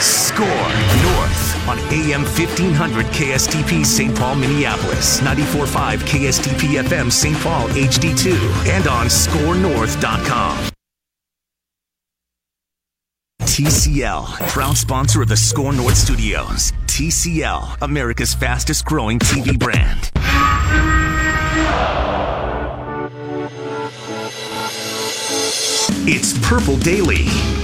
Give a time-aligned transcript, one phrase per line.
[0.00, 4.16] Score North on AM 1500 KSTP St.
[4.16, 7.36] Paul, Minneapolis, 94.5 KSTP FM St.
[7.38, 8.34] Paul HD2,
[8.68, 10.70] and on scorenorth.com.
[13.40, 16.72] TCL, proud sponsor of the Score North Studios.
[16.86, 20.10] TCL, America's fastest growing TV brand.
[26.06, 27.63] It's Purple Daily.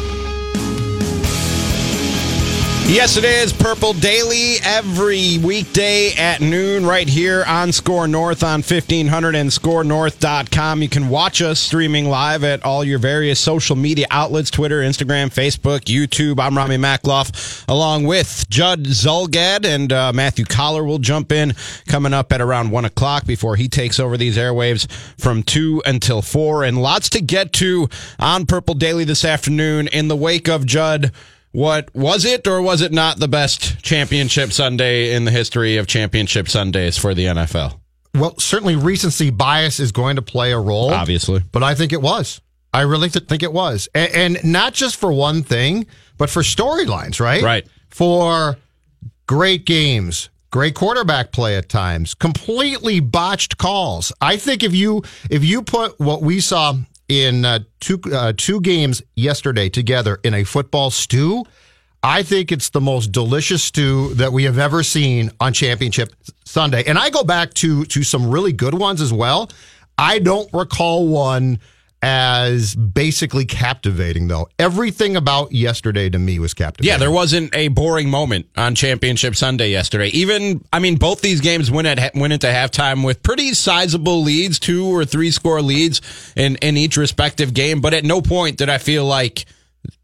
[2.91, 8.63] Yes, it is Purple Daily every weekday at noon right here on Score North on
[8.63, 10.83] 1500 and scorenorth.com.
[10.83, 15.33] You can watch us streaming live at all your various social media outlets Twitter, Instagram,
[15.33, 16.41] Facebook, YouTube.
[16.41, 21.55] I'm Rami Makloff along with Judd Zulgad and uh, Matthew Coller will jump in
[21.87, 26.23] coming up at around 1 o'clock before he takes over these airwaves from 2 until
[26.23, 26.65] 4.
[26.65, 31.13] And lots to get to on Purple Daily this afternoon in the wake of Judd.
[31.53, 35.87] What was it or was it not the best championship Sunday in the history of
[35.87, 37.81] championship Sundays for the NFL?
[38.15, 40.93] Well, certainly recency bias is going to play a role.
[40.93, 41.43] Obviously.
[41.53, 42.41] But I think it was.
[42.73, 43.89] I really think it was.
[43.95, 45.87] And, and not just for one thing,
[46.19, 47.43] but for storylines, right?
[47.43, 47.67] Right.
[47.89, 48.57] For
[49.27, 54.13] great games, great quarterback play at times, completely botched calls.
[54.21, 56.75] I think if you if you put what we saw
[57.11, 61.45] in uh, two uh, two games yesterday together in a football stew.
[62.03, 66.15] I think it's the most delicious stew that we have ever seen on Championship
[66.47, 66.85] Sunday.
[66.87, 69.51] And I go back to to some really good ones as well.
[69.99, 71.59] I don't recall one
[72.03, 74.49] as basically captivating though.
[74.59, 76.89] Everything about yesterday to me was captivating.
[76.89, 80.09] Yeah, there wasn't a boring moment on Championship Sunday yesterday.
[80.09, 84.59] Even I mean both these games went at went into halftime with pretty sizable leads,
[84.59, 86.01] two or three score leads
[86.37, 89.45] in in each respective game, but at no point did I feel like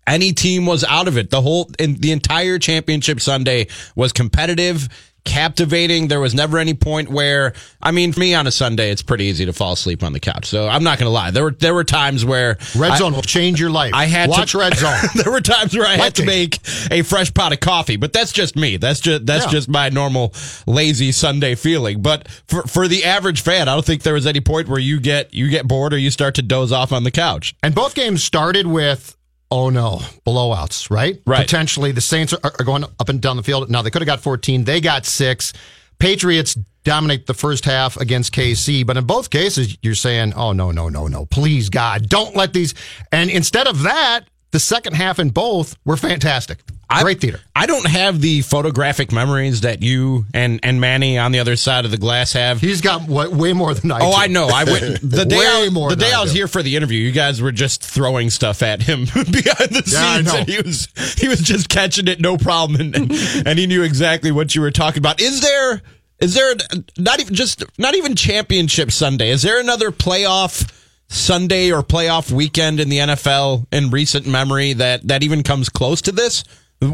[0.06, 1.30] any team was out of it.
[1.30, 4.88] The whole the entire championship Sunday was competitive
[5.26, 6.08] captivating.
[6.08, 9.24] There was never any point where, I mean, for me on a Sunday, it's pretty
[9.24, 10.46] easy to fall asleep on the couch.
[10.46, 11.30] So I'm not going to lie.
[11.30, 13.92] There were there were times where Red Zone I, will change your life.
[13.94, 14.96] I had watch to, Red Zone.
[15.22, 16.58] there were times where I had to make
[16.90, 18.76] a fresh pot of coffee, but that's just me.
[18.76, 19.50] That's just that's yeah.
[19.50, 20.32] just my normal
[20.66, 22.00] lazy Sunday feeling.
[22.00, 25.00] But for for the average fan, I don't think there was any point where you
[25.00, 27.54] get you get bored or you start to doze off on the couch.
[27.62, 29.15] And both games started with
[29.50, 31.20] oh no, blowouts, right?
[31.26, 31.42] Right.
[31.42, 33.70] Potentially the Saints are, are going up and down the field.
[33.70, 34.64] Now they could have got 14.
[34.64, 35.52] They got six.
[35.98, 40.70] Patriots dominate the first half against KC, but in both cases, you're saying, oh no,
[40.70, 42.74] no, no, no, please God, don't let these.
[43.10, 44.20] And instead of that,
[44.50, 46.58] the second half in both were fantastic.
[47.00, 47.40] Great theater.
[47.54, 51.84] I don't have the photographic memories that you and, and Manny on the other side
[51.84, 52.60] of the glass have.
[52.60, 53.98] He's got way more than I.
[54.00, 54.16] Oh, do.
[54.16, 54.46] I know.
[54.46, 57.00] I went the day I, more the day I, I was here for the interview.
[57.00, 60.88] You guys were just throwing stuff at him behind the yeah, scenes, and he was
[61.18, 63.12] he was just catching it, no problem, and, and,
[63.46, 65.20] and he knew exactly what you were talking about.
[65.20, 65.82] Is there
[66.20, 66.54] is there
[66.96, 69.30] not even just not even championship Sunday?
[69.30, 70.72] Is there another playoff?
[71.08, 76.02] Sunday or playoff weekend in the NFL in recent memory that that even comes close
[76.02, 76.44] to this?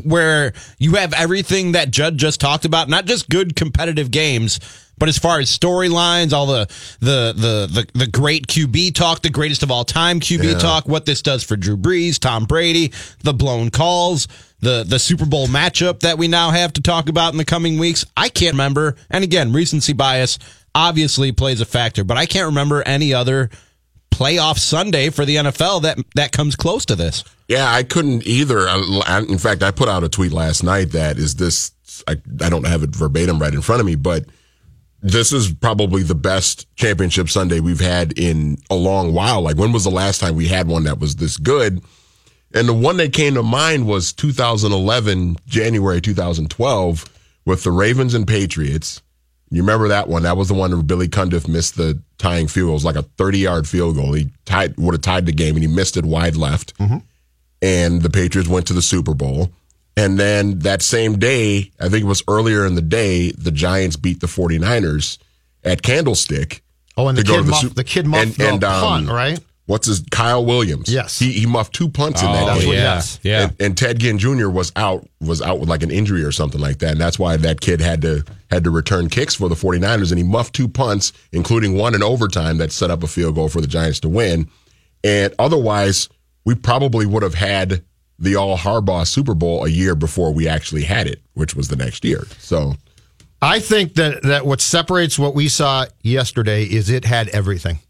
[0.04, 4.60] where you have everything that Judd just talked about, not just good competitive games,
[4.98, 6.66] but as far as storylines, all the,
[7.00, 10.58] the the the the great QB talk, the greatest of all time QB yeah.
[10.58, 12.92] talk, what this does for Drew Brees, Tom Brady,
[13.25, 14.28] the blown calls,
[14.60, 17.78] the the Super Bowl matchup that we now have to talk about in the coming
[17.78, 18.04] weeks.
[18.16, 18.94] I can't remember.
[19.10, 20.38] And again, recency bias
[20.75, 23.50] obviously plays a factor, but I can't remember any other
[24.12, 27.25] playoff Sunday for the NFL that that comes close to this.
[27.49, 28.69] Yeah, I couldn't either.
[29.09, 31.73] In fact, I put out a tweet last night that is this.
[32.06, 34.25] I, I don't have it verbatim right in front of me, but
[35.03, 39.43] this is probably the best championship Sunday we've had in a long while.
[39.43, 41.82] Like, when was the last time we had one that was this good?
[42.55, 47.05] And the one that came to mind was 2011, January 2012,
[47.44, 49.03] with the Ravens and Patriots.
[49.52, 50.22] You remember that one?
[50.22, 52.69] That was the one where Billy Cundiff missed the tying field.
[52.69, 52.72] goal.
[52.72, 54.14] It was like a 30 yard field goal.
[54.14, 56.76] He tied, would have tied the game, and he missed it wide left.
[56.78, 56.99] Mm-hmm.
[57.60, 59.52] And the Patriots went to the Super Bowl.
[59.94, 63.96] And then that same day, I think it was earlier in the day, the Giants
[63.96, 65.19] beat the 49ers
[65.62, 66.62] at Candlestick.
[66.96, 69.38] Oh, and the kid, the, muff, the kid muffed and, the and, um, punt, right?
[69.72, 70.92] What's his Kyle Williams?
[70.92, 72.69] Yes, he he muffed two punts in oh, that game.
[72.69, 73.19] Yeah, yes.
[73.22, 73.42] yeah.
[73.44, 74.50] And, and, Ted Ginn Jr.
[74.50, 77.38] was out was out with like an injury or something like that, and that's why
[77.38, 80.69] that kid had to had to return kicks for the 49ers, and he muffed two
[80.69, 84.10] punts, including one in overtime that set up a field goal for the Giants to
[84.10, 84.48] win.
[85.02, 86.10] And otherwise,
[86.44, 87.82] we probably would have had
[88.18, 91.76] the All Harbaugh Super Bowl a year before we actually had it, which was the
[91.76, 92.25] next year.
[92.38, 92.75] So.
[93.44, 97.80] I think that, that what separates what we saw yesterday is it had everything.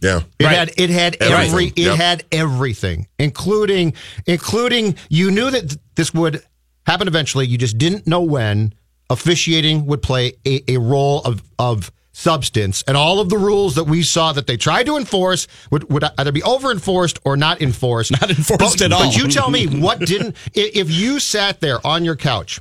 [0.00, 0.20] Yeah.
[0.38, 0.56] It right.
[0.56, 1.50] had it had everything.
[1.50, 1.96] every it yep.
[1.96, 3.94] had everything, including
[4.26, 6.42] including you knew that this would
[6.86, 7.46] happen eventually.
[7.46, 8.74] You just didn't know when
[9.10, 13.84] officiating would play a, a role of of substance and all of the rules that
[13.84, 17.62] we saw that they tried to enforce would, would either be over enforced or not
[17.62, 18.10] enforced.
[18.10, 19.06] Not enforced but, at all.
[19.06, 22.60] But you tell me what didn't if you sat there on your couch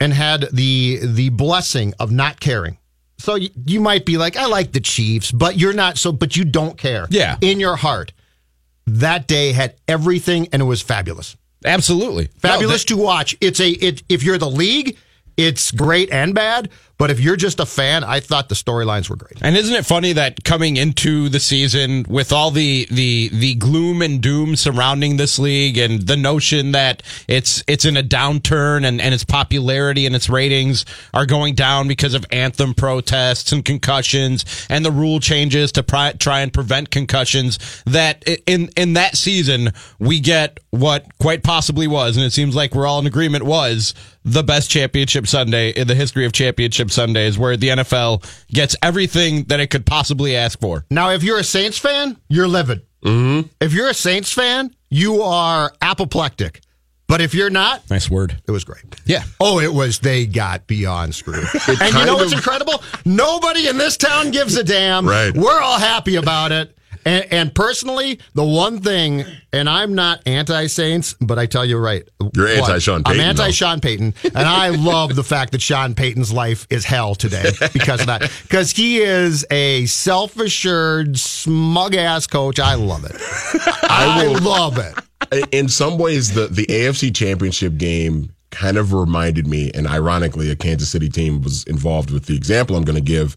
[0.00, 2.78] and had the the blessing of not caring
[3.18, 6.36] so you, you might be like, I like the Chiefs, but you're not so, but
[6.36, 7.06] you don't care.
[7.10, 7.36] Yeah.
[7.40, 8.12] In your heart.
[8.86, 11.36] That day had everything and it was fabulous.
[11.64, 12.26] Absolutely.
[12.38, 13.36] Fabulous no, to watch.
[13.40, 14.98] It's a, it, if you're the league,
[15.36, 16.70] it's great and bad.
[16.96, 19.38] But if you're just a fan, I thought the storylines were great.
[19.42, 24.00] And isn't it funny that coming into the season with all the the the gloom
[24.02, 29.00] and doom surrounding this league and the notion that it's it's in a downturn and,
[29.00, 34.44] and its popularity and its ratings are going down because of anthem protests and concussions
[34.68, 35.82] and the rule changes to
[36.18, 42.16] try and prevent concussions that in in that season we get what quite possibly was
[42.16, 43.94] and it seems like we're all in agreement was
[44.24, 49.44] the best championship Sunday in the history of championship Sundays, where the NFL gets everything
[49.44, 50.84] that it could possibly ask for.
[50.90, 52.82] Now, if you're a Saints fan, you're livid.
[53.04, 53.48] Mm-hmm.
[53.60, 56.60] If you're a Saints fan, you are apoplectic.
[57.06, 58.40] But if you're not, nice word.
[58.48, 58.84] It was great.
[59.04, 59.24] Yeah.
[59.38, 59.98] Oh, it was.
[59.98, 61.44] They got beyond screwed.
[61.68, 62.82] and you know what's incredible?
[63.04, 65.06] Nobody in this town gives a damn.
[65.06, 65.34] Right.
[65.36, 66.76] We're all happy about it.
[67.04, 71.78] And, and, personally, the one thing, and I'm not anti Saints, but I tell you
[71.78, 72.08] right.
[72.34, 73.20] You're anti Sean Payton.
[73.20, 74.14] I'm anti Sean Payton.
[74.24, 78.30] And I love the fact that Sean Payton's life is hell today because of that.
[78.42, 82.58] Because he is a self assured, smug ass coach.
[82.58, 83.14] I love it.
[83.82, 85.48] I, I love it.
[85.52, 90.56] In some ways, the, the AFC championship game kind of reminded me, and ironically, a
[90.56, 93.36] Kansas City team was involved with the example I'm going to give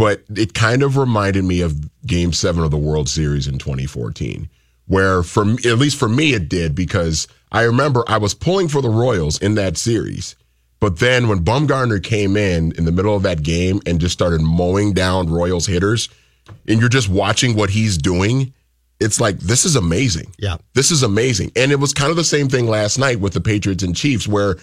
[0.00, 4.48] but it kind of reminded me of game seven of the World Series in 2014,
[4.86, 8.80] where for at least for me, it did because I remember I was pulling for
[8.80, 10.36] the Royals in that series.
[10.80, 14.40] But then when Bumgarner came in in the middle of that game and just started
[14.40, 16.08] mowing down Royals hitters,
[16.66, 18.54] and you're just watching what he's doing,
[19.00, 20.32] it's like, this is amazing.
[20.38, 20.56] Yeah.
[20.72, 21.52] This is amazing.
[21.56, 24.26] And it was kind of the same thing last night with the Patriots and Chiefs,
[24.26, 24.56] where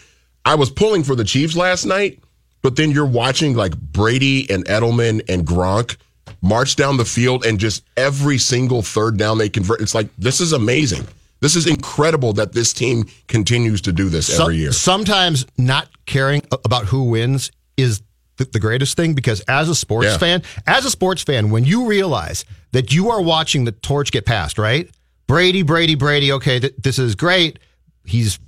[0.46, 2.24] I was pulling for the Chiefs last night,
[2.68, 5.96] but then you're watching like Brady and Edelman and Gronk
[6.42, 9.80] march down the field and just every single third down they convert.
[9.80, 11.08] It's like, this is amazing.
[11.40, 14.74] This is incredible that this team continues to do this every year.
[14.74, 18.02] Sometimes not caring about who wins is
[18.36, 20.18] the, greatest thing because as a sports yeah.
[20.18, 24.26] fan, as a sports fan, when you realize that you are watching the torch get
[24.26, 24.90] passed, right?
[25.26, 27.60] Brady, Brady, Brady, okay, th- this is great.
[28.04, 28.40] He's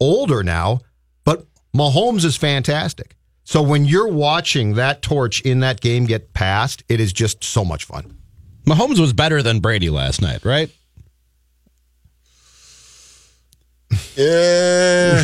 [0.00, 0.80] older now,
[1.24, 3.14] but Mahomes is fantastic.
[3.48, 7.64] So when you're watching that torch in that game get passed, it is just so
[7.64, 8.14] much fun.
[8.66, 10.70] Mahomes was better than Brady last night, right?
[14.16, 15.22] Yeah,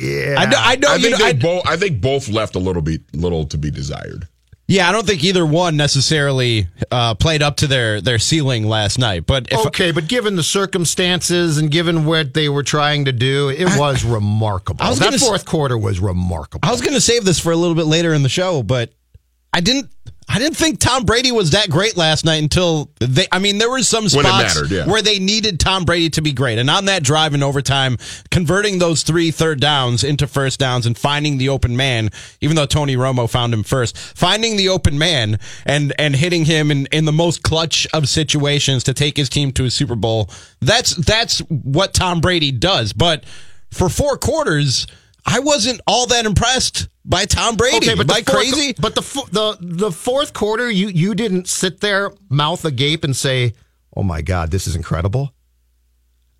[0.00, 0.36] yeah.
[0.38, 0.56] I know.
[0.58, 1.66] I, know, I think know, I, both.
[1.66, 4.28] I think both left a little bit, little to be desired.
[4.68, 8.98] Yeah, I don't think either one necessarily uh, played up to their, their ceiling last
[8.98, 9.26] night.
[9.26, 13.66] But okay, but given the circumstances and given what they were trying to do, it
[13.68, 14.86] I, was remarkable.
[14.86, 16.66] Was that fourth s- quarter was remarkable.
[16.66, 18.90] I was going to save this for a little bit later in the show, but
[19.52, 19.90] I didn't
[20.34, 23.26] I didn't think Tom Brady was that great last night until they.
[23.30, 24.86] I mean, there were some spots mattered, yeah.
[24.86, 27.98] where they needed Tom Brady to be great, and on that drive in overtime,
[28.30, 32.08] converting those three third downs into first downs and finding the open man,
[32.40, 36.70] even though Tony Romo found him first, finding the open man and and hitting him
[36.70, 40.30] in in the most clutch of situations to take his team to a Super Bowl.
[40.60, 42.94] That's that's what Tom Brady does.
[42.94, 43.24] But
[43.70, 44.86] for four quarters
[45.24, 47.76] I wasn't all that impressed by Tom Brady.
[47.90, 48.74] Okay, but fourth, crazy?
[48.80, 53.54] But the the the fourth quarter, you you didn't sit there mouth agape and say,
[53.96, 55.34] "Oh my God, this is incredible."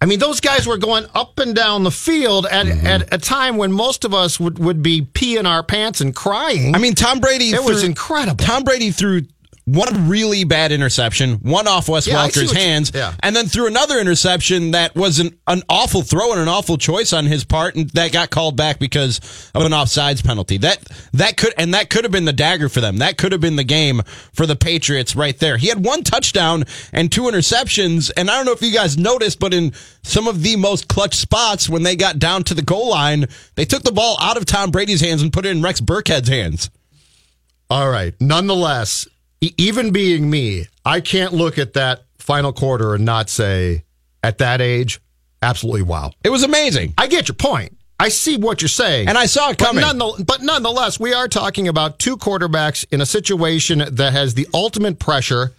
[0.01, 2.85] I mean, those guys were going up and down the field at, mm-hmm.
[2.85, 6.75] at a time when most of us would, would be peeing our pants and crying.
[6.75, 7.51] I mean, Tom Brady.
[7.51, 8.45] It threw, was incredible.
[8.45, 9.23] Tom Brady threw
[9.65, 13.15] one really bad interception, one off Wes yeah, Welker's hands, you, yeah.
[13.21, 17.13] and then threw another interception that was an, an awful throw and an awful choice
[17.13, 19.19] on his part, and that got called back because
[19.55, 20.59] of an offsides penalty.
[20.59, 22.99] That that could and that could have been the dagger for them.
[22.99, 24.03] That could have been the game
[24.33, 25.57] for the Patriots right there.
[25.57, 29.39] He had one touchdown and two interceptions, and I don't know if you guys noticed,
[29.39, 32.91] but in some of the most clutch spots when they got down to the goal
[32.91, 35.81] line, they took the ball out of Tom Brady's hands and put it in Rex
[35.81, 36.69] Burkhead's hands.
[37.71, 38.15] All right.
[38.21, 39.09] Nonetheless,
[39.43, 43.85] even being me, I can't look at that final quarter and not say,
[44.23, 45.01] at that age,
[45.43, 46.13] absolutely wow.
[46.23, 46.95] It was amazing.
[46.97, 47.77] I get your point.
[47.99, 49.09] I see what you're saying.
[49.09, 49.83] And I saw it coming.
[49.83, 54.35] But, nonetheless, but nonetheless, we are talking about two quarterbacks in a situation that has
[54.35, 55.53] the ultimate pressure,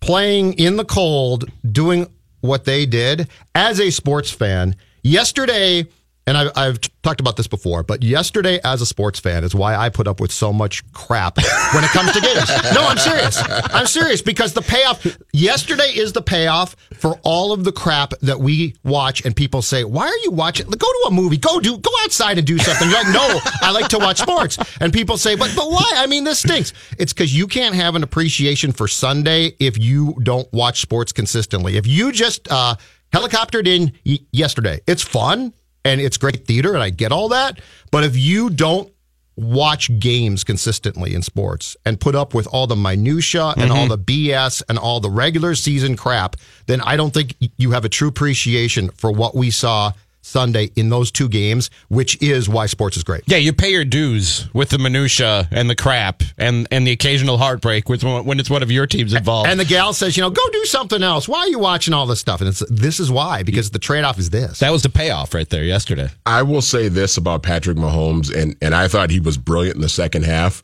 [0.00, 2.08] playing in the cold, doing
[2.40, 3.28] what they did.
[3.54, 5.86] As a sports fan, yesterday,
[6.26, 9.74] and I've, I've, talked about this before, but yesterday as a sports fan is why
[9.74, 11.36] I put up with so much crap
[11.74, 12.48] when it comes to games.
[12.72, 13.42] no, I'm serious.
[13.74, 18.38] I'm serious because the payoff yesterday is the payoff for all of the crap that
[18.38, 20.66] we watch and people say, why are you watching?
[20.66, 21.38] Go to a movie.
[21.38, 22.88] Go do, go outside and do something.
[22.88, 24.58] You're like, no, I like to watch sports.
[24.80, 25.90] And people say, but, but why?
[25.96, 26.72] I mean, this stinks.
[26.98, 31.76] It's because you can't have an appreciation for Sunday if you don't watch sports consistently.
[31.76, 32.76] If you just, uh,
[33.12, 33.92] helicoptered in
[34.30, 35.52] yesterday, it's fun
[35.84, 37.60] and it's great theater, and I get all that.
[37.90, 38.92] But if you don't
[39.36, 43.72] watch games consistently in sports and put up with all the minutia and mm-hmm.
[43.72, 46.36] all the BS and all the regular season crap,
[46.66, 50.88] then I don't think you have a true appreciation for what we saw Sunday in
[50.88, 53.22] those two games, which is why sports is great.
[53.26, 57.38] Yeah, you pay your dues with the minutia and the crap and and the occasional
[57.38, 59.50] heartbreak with when it's one of your teams involved.
[59.50, 61.28] And the gal says, you know, go do something else.
[61.28, 62.40] Why are you watching all this stuff?
[62.40, 64.60] And it's this is why because the trade off is this.
[64.60, 66.08] That was the payoff right there yesterday.
[66.24, 69.82] I will say this about Patrick Mahomes, and and I thought he was brilliant in
[69.82, 70.62] the second half,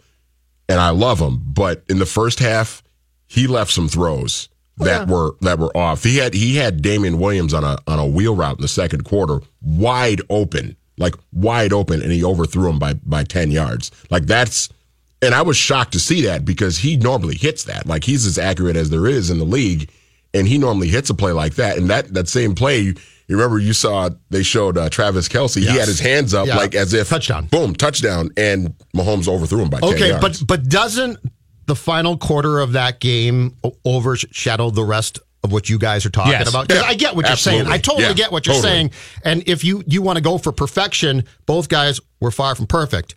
[0.68, 2.82] and I love him, but in the first half,
[3.26, 4.48] he left some throws
[4.78, 5.14] that yeah.
[5.14, 6.02] were that were off.
[6.02, 9.04] He had he had Damien Williams on a on a wheel route in the second
[9.04, 13.90] quarter, wide open, like wide open, and he overthrew him by by ten yards.
[14.10, 14.68] Like that's,
[15.22, 17.86] and I was shocked to see that because he normally hits that.
[17.86, 19.90] Like he's as accurate as there is in the league,
[20.34, 21.76] and he normally hits a play like that.
[21.76, 22.78] And that that same play.
[22.80, 22.94] You,
[23.26, 25.60] you remember you saw they showed uh, Travis Kelce.
[25.60, 25.72] Yes.
[25.72, 26.56] He had his hands up yeah.
[26.56, 30.02] like as if touchdown, boom, touchdown, and Mahomes overthrew him by ten yards.
[30.02, 31.18] okay, but but doesn't
[31.68, 33.56] the final quarter of that game
[33.86, 36.48] overshadowed the rest of what you guys are talking yes.
[36.48, 36.72] about?
[36.72, 37.58] Yeah, I get what absolutely.
[37.58, 37.74] you're saying.
[37.74, 38.72] I totally yeah, get what you're totally.
[38.72, 38.90] saying.
[39.22, 43.14] And if you you want to go for perfection, both guys were far from perfect.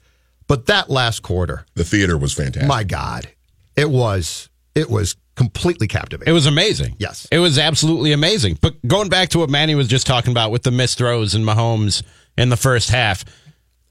[0.48, 2.68] But that last quarter, the theater was fantastic.
[2.68, 3.30] My God,
[3.78, 6.30] it was it was completely captivating.
[6.30, 6.98] It was amazing.
[7.00, 8.60] Yes, it was absolutely amazing.
[8.62, 11.46] But going back to what Manny was just talking about with the missed throws and
[11.46, 12.04] Mahomes
[12.38, 13.24] in the first half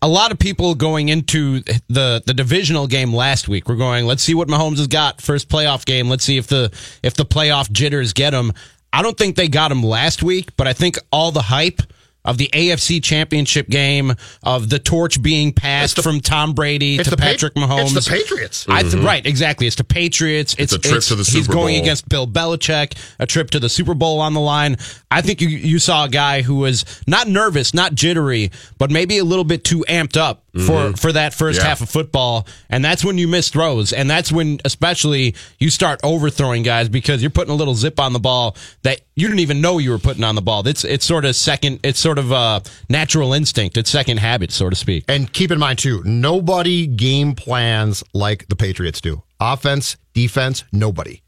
[0.03, 4.23] a lot of people going into the the divisional game last week were going, let's
[4.23, 6.09] see what Mahomes has got first playoff game.
[6.09, 6.71] Let's see if the
[7.03, 8.53] if the playoff jitters get him.
[8.93, 11.83] I don't think they got him last week, but I think all the hype
[12.25, 17.17] of the AFC Championship game, of the torch being passed the, from Tom Brady to
[17.17, 17.97] Patrick pa- Mahomes.
[17.97, 18.67] It's the Patriots.
[18.69, 19.07] I th- mm-hmm.
[19.07, 19.67] right, exactly.
[19.67, 20.55] It's the Patriots.
[20.59, 23.51] It's, it's a trip it's, to the Super He's going against Bill Belichick, a trip
[23.51, 24.77] to the Super Bowl on the line.
[25.11, 29.19] I think you, you saw a guy who was not nervous, not jittery, but maybe
[29.19, 30.95] a little bit too amped up for mm-hmm.
[30.95, 31.69] for that first yeah.
[31.69, 36.01] half of football, and that's when you miss throws, and that's when especially you start
[36.03, 39.61] overthrowing guys because you're putting a little zip on the ball that you didn't even
[39.61, 40.67] know you were putting on the ball.
[40.67, 44.71] It's it's sort of second, it's sort of a natural instinct, it's second habit, so
[44.71, 45.05] to speak.
[45.09, 49.23] And keep in mind too, nobody game plans like the Patriots do.
[49.41, 51.23] Offense, defense, nobody.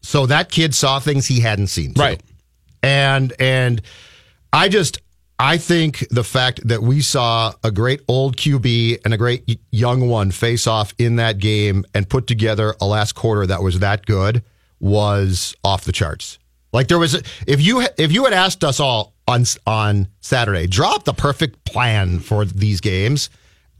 [0.00, 2.00] So that kid saw things he hadn't seen, too.
[2.00, 2.22] right?
[2.82, 3.82] And and
[4.52, 5.00] I just
[5.40, 10.08] I think the fact that we saw a great old QB and a great young
[10.08, 14.04] one face off in that game and put together a last quarter that was that
[14.04, 14.42] good
[14.80, 16.38] was off the charts.
[16.72, 17.14] Like there was,
[17.46, 22.18] if you if you had asked us all on on Saturday, drop the perfect plan
[22.18, 23.30] for these games,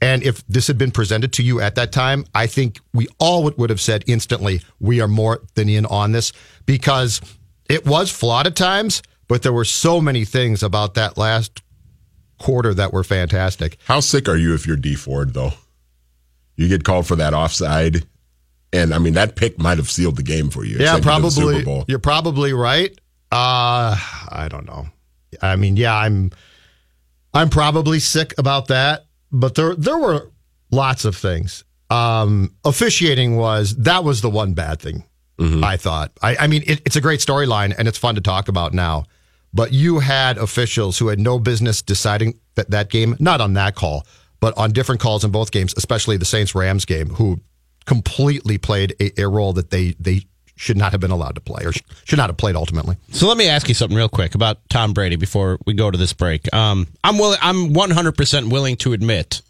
[0.00, 3.42] and if this had been presented to you at that time, I think we all
[3.44, 6.32] would, would have said instantly, we are more than in on this
[6.66, 7.20] because
[7.68, 11.62] it was flawed at times but there were so many things about that last
[12.38, 13.78] quarter that were fantastic.
[13.84, 15.52] How sick are you if you're Dee Ford though?
[16.56, 18.04] You get called for that offside,
[18.72, 20.78] and I mean that pick might have sealed the game for you.
[20.78, 21.84] Yeah, probably.
[21.86, 22.90] You're probably right.
[23.30, 23.94] Uh,
[24.30, 24.88] I don't know.
[25.42, 26.32] I mean, yeah, I'm
[27.34, 30.30] I'm probably sick about that, but there there were
[30.70, 31.64] lots of things.
[31.90, 35.04] Um, officiating was that was the one bad thing.
[35.38, 35.62] Mm-hmm.
[35.62, 36.10] I thought.
[36.20, 39.04] I, I mean, it, it's a great storyline and it's fun to talk about now.
[39.58, 43.74] But you had officials who had no business deciding that that game, not on that
[43.74, 44.06] call,
[44.38, 47.40] but on different calls in both games, especially the Saints Rams game, who
[47.84, 50.22] completely played a, a role that they they
[50.54, 51.72] should not have been allowed to play or
[52.04, 52.98] should not have played ultimately.
[53.10, 55.98] So let me ask you something real quick about Tom Brady before we go to
[55.98, 56.54] this break.
[56.54, 57.38] Um, I'm willing.
[57.42, 59.42] I'm 100 percent willing to admit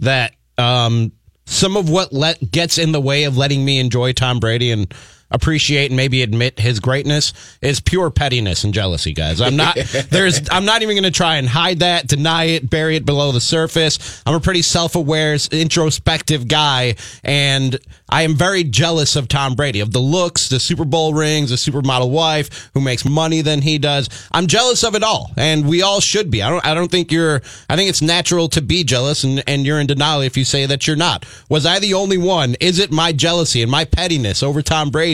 [0.00, 1.12] that um,
[1.44, 4.90] some of what let gets in the way of letting me enjoy Tom Brady and
[5.30, 9.40] appreciate and maybe admit his greatness is pure pettiness and jealousy, guys.
[9.40, 9.76] I'm not
[10.10, 13.32] there's I'm not even going to try and hide that, deny it, bury it below
[13.32, 14.22] the surface.
[14.26, 17.78] I'm a pretty self-aware, introspective guy and
[18.08, 21.56] I am very jealous of Tom Brady, of the looks, the Super Bowl rings, the
[21.56, 24.08] supermodel wife who makes money than he does.
[24.30, 26.42] I'm jealous of it all, and we all should be.
[26.42, 26.64] I don't.
[26.64, 27.40] I don't think you're.
[27.68, 30.66] I think it's natural to be jealous, and and you're in denial if you say
[30.66, 31.26] that you're not.
[31.48, 32.56] Was I the only one?
[32.60, 35.13] Is it my jealousy and my pettiness over Tom Brady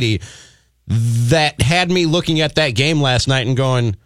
[0.86, 3.96] that had me looking at that game last night and going?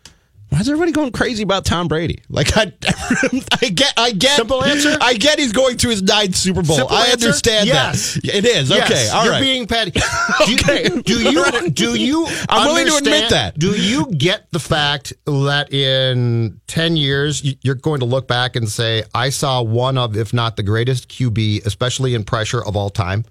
[0.54, 2.22] Why is everybody going crazy about Tom Brady?
[2.28, 2.72] Like I,
[3.60, 4.36] I get, I get.
[4.36, 4.96] Simple answer.
[5.00, 6.76] I get he's going to his ninth Super Bowl.
[6.76, 7.26] Simple I answer?
[7.26, 8.14] understand yes.
[8.14, 8.36] that.
[8.36, 8.88] It is yes.
[8.88, 9.08] okay.
[9.08, 9.40] All You're right.
[9.40, 9.90] being petty.
[9.90, 10.84] Do okay.
[10.84, 11.70] You, do you?
[11.70, 12.26] Do you?
[12.48, 13.58] I'm willing to admit that.
[13.58, 18.68] Do you get the fact that in ten years you're going to look back and
[18.68, 22.90] say, "I saw one of, if not the greatest QB, especially in pressure of all
[22.90, 23.24] time."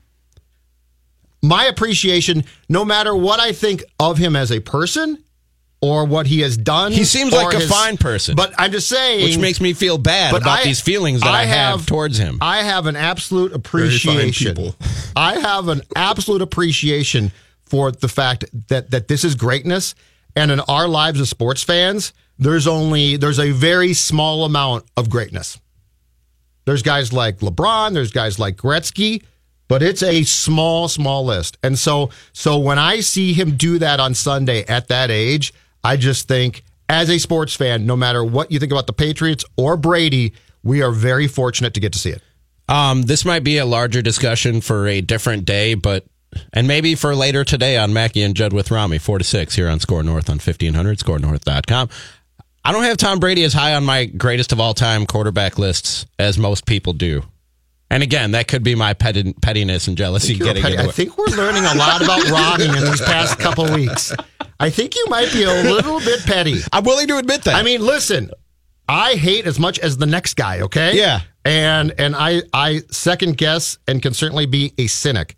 [1.43, 5.23] My appreciation, no matter what I think of him as a person
[5.81, 8.35] or what he has done, He seems like a his- fine person.
[8.37, 11.43] But I'm just saying, which makes me feel bad about I- these feelings that I,
[11.43, 12.37] have, towards him.
[12.41, 14.73] I have an absolute appreciation.
[15.17, 17.33] I have an absolute appreciation
[17.65, 19.93] for the fact that that this is greatness,
[20.37, 25.09] and in our lives as sports fans, there's only there's a very small amount of
[25.09, 25.59] greatness.
[26.65, 29.23] There's guys like LeBron, there's guys like Gretzky,
[29.73, 31.57] but it's a small, small list.
[31.63, 35.51] And so, so when I see him do that on Sunday at that age,
[35.83, 39.43] I just think, as a sports fan, no matter what you think about the Patriots
[39.57, 42.21] or Brady, we are very fortunate to get to see it.
[42.69, 46.05] Um, this might be a larger discussion for a different day, but
[46.53, 49.69] and maybe for later today on Mackey and Judd with Rami, four to six here
[49.69, 51.89] on Score North on fifteen hundred, scorenorth.com.
[52.63, 56.05] I don't have Tom Brady as high on my greatest of all time quarterback lists
[56.19, 57.23] as most people do.
[57.89, 60.77] And again, that could be my pettiness and jealousy You're getting petty.
[60.77, 64.11] I think we're learning a lot about Ronnie in these past couple weeks.
[64.59, 66.55] I think you might be a little bit petty.
[66.71, 67.55] I'm willing to admit that.
[67.55, 68.31] I mean, listen,
[68.89, 70.97] I hate as much as the next guy, okay?
[70.97, 71.21] Yeah.
[71.45, 75.35] And and I I second guess and can certainly be a cynic.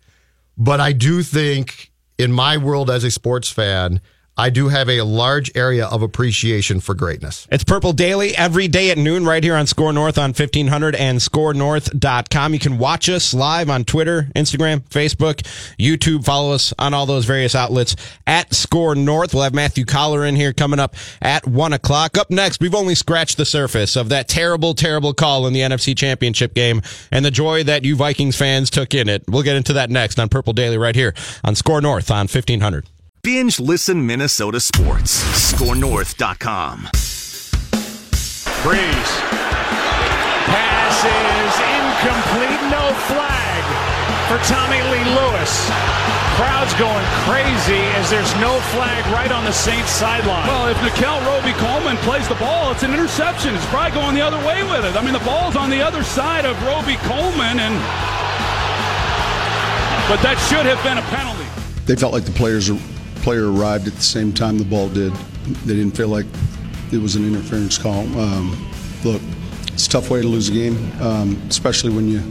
[0.56, 4.00] But I do think in my world as a sports fan,
[4.38, 7.48] I do have a large area of appreciation for greatness.
[7.50, 11.18] It's Purple Daily every day at noon right here on Score North on 1500 and
[11.18, 12.52] scorenorth.com.
[12.52, 15.36] You can watch us live on Twitter, Instagram, Facebook,
[15.78, 16.26] YouTube.
[16.26, 17.96] Follow us on all those various outlets
[18.26, 19.32] at Score North.
[19.32, 22.18] We'll have Matthew Coller in here coming up at 1 o'clock.
[22.18, 25.96] Up next, we've only scratched the surface of that terrible, terrible call in the NFC
[25.96, 29.24] Championship game and the joy that you Vikings fans took in it.
[29.28, 32.86] We'll get into that next on Purple Daily right here on Score North on 1500.
[33.26, 35.18] Binge listen Minnesota sports.
[35.50, 36.86] ScoreNorth.com.
[38.62, 39.10] Brees.
[40.46, 42.62] Pass is incomplete.
[42.70, 43.62] No flag
[44.30, 45.50] for Tommy Lee Lewis.
[46.38, 50.46] Crowd's going crazy as there's no flag right on the Saints sideline.
[50.46, 53.56] Well, if Nickell Robey-Coleman plays the ball, it's an interception.
[53.56, 54.94] It's probably going the other way with it.
[54.94, 57.74] I mean, the ball's on the other side of Roby Coleman, and
[60.06, 61.42] but that should have been a penalty.
[61.86, 62.70] They felt like the players
[63.26, 65.12] player arrived at the same time the ball did.
[65.64, 66.26] They didn't feel like
[66.92, 68.02] it was an interference call.
[68.16, 68.70] Um,
[69.02, 69.20] look,
[69.72, 72.22] it's a tough way to lose a game, um, especially when you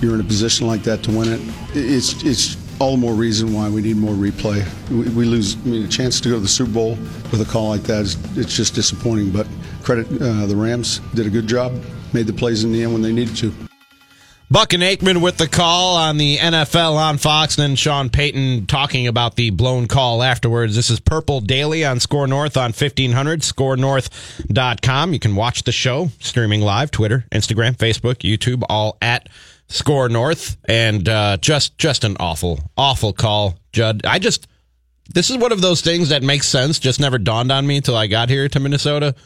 [0.00, 1.40] you're in a position like that to win it.
[1.74, 4.64] It's it's all the more reason why we need more replay.
[4.88, 5.56] We, we lose.
[5.56, 6.90] I mean, a chance to go to the Super Bowl
[7.32, 9.32] with a call like that is it's just disappointing.
[9.32, 9.48] But
[9.82, 11.74] credit uh, the Rams did a good job,
[12.12, 13.52] made the plays in the end when they needed to.
[14.48, 18.66] Buck and Aikman with the call on the NFL on Fox, and then Sean Payton
[18.66, 20.76] talking about the blown call afterwards.
[20.76, 25.12] This is Purple Daily on Score North on 1500, scorenorth.com.
[25.12, 29.28] You can watch the show streaming live, Twitter, Instagram, Facebook, YouTube, all at
[29.66, 30.56] Score North.
[30.66, 34.02] And uh, just just an awful, awful call, Judd.
[34.06, 34.46] I just,
[35.12, 37.96] this is one of those things that makes sense, just never dawned on me until
[37.96, 39.16] I got here to Minnesota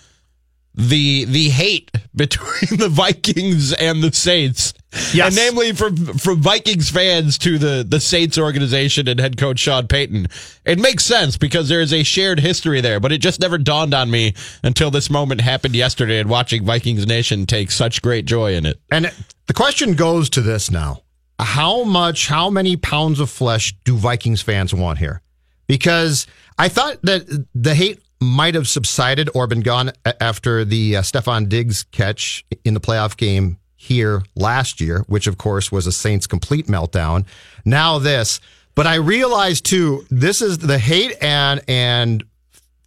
[0.80, 4.72] the the hate between the Vikings and the Saints.
[5.14, 5.28] Yes.
[5.28, 9.86] And namely from from Vikings fans to the the Saints organization and head coach Sean
[9.86, 10.28] Payton.
[10.64, 13.94] It makes sense because there is a shared history there, but it just never dawned
[13.94, 18.54] on me until this moment happened yesterday and watching Vikings Nation take such great joy
[18.54, 18.80] in it.
[18.90, 19.12] And
[19.46, 21.02] the question goes to this now.
[21.38, 25.22] How much, how many pounds of flesh do Vikings fans want here?
[25.66, 26.26] Because
[26.58, 31.48] I thought that the hate might have subsided or been gone after the uh, Stefon
[31.48, 36.26] Diggs catch in the playoff game here last year, which of course was a Saints
[36.26, 37.24] complete meltdown.
[37.64, 38.40] Now this,
[38.74, 42.22] but I realize too, this is the hate and and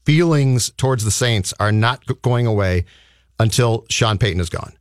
[0.05, 2.85] feelings towards the Saints are not going away
[3.39, 4.73] until Sean Payton is gone.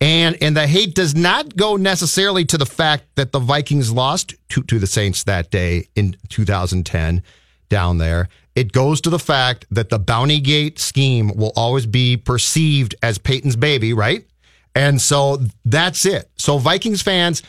[0.00, 4.34] And and the hate does not go necessarily to the fact that the Vikings lost
[4.50, 7.22] to, to the Saints that day in 2010
[7.68, 8.28] down there.
[8.54, 13.18] It goes to the fact that the Bounty Gate scheme will always be perceived as
[13.18, 14.26] Payton's baby, right?
[14.74, 16.30] And so that's it.
[16.36, 17.42] So Vikings fans,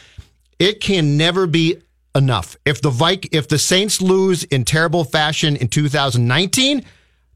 [0.60, 1.82] it can never be
[2.16, 2.56] enough.
[2.66, 6.86] If the Vik- if the Saints lose in terrible fashion in 2019,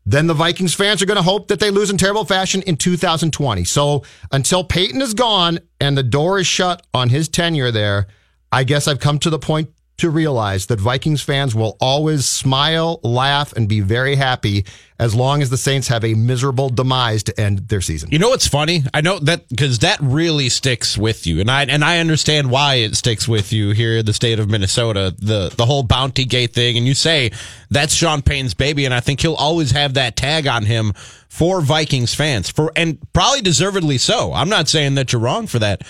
[0.06, 2.76] then the Vikings fans are going to hope that they lose in terrible fashion in
[2.76, 3.63] 2020.
[3.63, 8.08] So until Peyton is gone and the door is shut on his tenure there,
[8.52, 9.69] I guess I've come to the point
[10.04, 14.66] to realize that Vikings fans will always smile, laugh, and be very happy
[15.00, 18.10] as long as the Saints have a miserable demise to end their season.
[18.12, 18.84] You know what's funny?
[18.94, 22.76] I know that because that really sticks with you, and I and I understand why
[22.76, 25.16] it sticks with you here in the state of Minnesota.
[25.18, 27.32] The the whole bounty gate thing, and you say
[27.72, 30.92] that's Sean Payton's baby, and I think he'll always have that tag on him
[31.30, 34.34] for Vikings fans, for and probably deservedly so.
[34.34, 35.82] I'm not saying that you're wrong for that,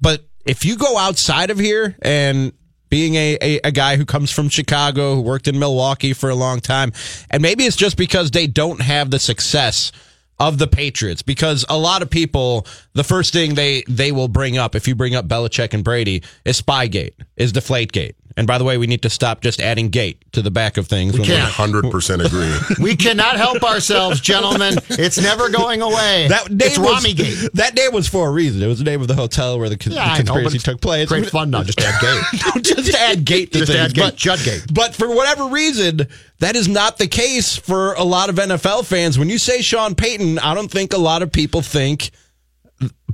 [0.00, 2.52] but if you go outside of here and
[2.88, 6.34] being a, a, a, guy who comes from Chicago, who worked in Milwaukee for a
[6.34, 6.92] long time.
[7.30, 9.92] And maybe it's just because they don't have the success
[10.40, 14.56] of the Patriots because a lot of people, the first thing they, they will bring
[14.56, 18.14] up if you bring up Belichick and Brady is Spygate, is Deflategate.
[18.38, 20.86] And by the way, we need to stop just adding gate to the back of
[20.86, 21.18] things.
[21.18, 21.52] We can't.
[21.52, 22.76] 100% agree.
[22.84, 24.76] we cannot help ourselves, gentlemen.
[24.90, 26.28] It's never going away.
[26.28, 27.50] That day it's was, Gate.
[27.54, 28.62] That name was for a reason.
[28.62, 31.08] It was the name of the hotel where the, yeah, the conspiracy know, took place.
[31.08, 31.64] Great fun now.
[31.64, 32.62] Just add gate.
[32.62, 33.84] just add gate to just things.
[33.84, 34.02] Add gate.
[34.02, 34.72] But, Judgate.
[34.72, 36.06] But for whatever reason,
[36.38, 39.18] that is not the case for a lot of NFL fans.
[39.18, 42.10] When you say Sean Payton, I don't think a lot of people think–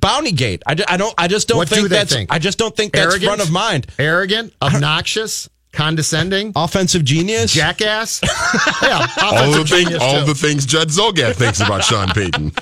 [0.00, 0.62] Bounty Gate.
[0.66, 1.14] I, I don't.
[1.16, 2.12] I just don't what think do that's.
[2.12, 2.32] Think?
[2.32, 3.24] I just don't think that's Arrogant?
[3.24, 3.86] front of mind.
[3.98, 8.20] Arrogant, obnoxious, condescending, offensive genius, jackass.
[8.82, 9.94] yeah, all the things.
[10.00, 12.52] All the things Judd Zulgad thinks about Sean Payton.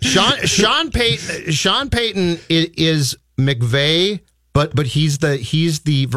[0.00, 1.52] Sean Sean Payton.
[1.52, 4.20] Sean Payton is, McVay,
[4.52, 6.08] but but he's the he's the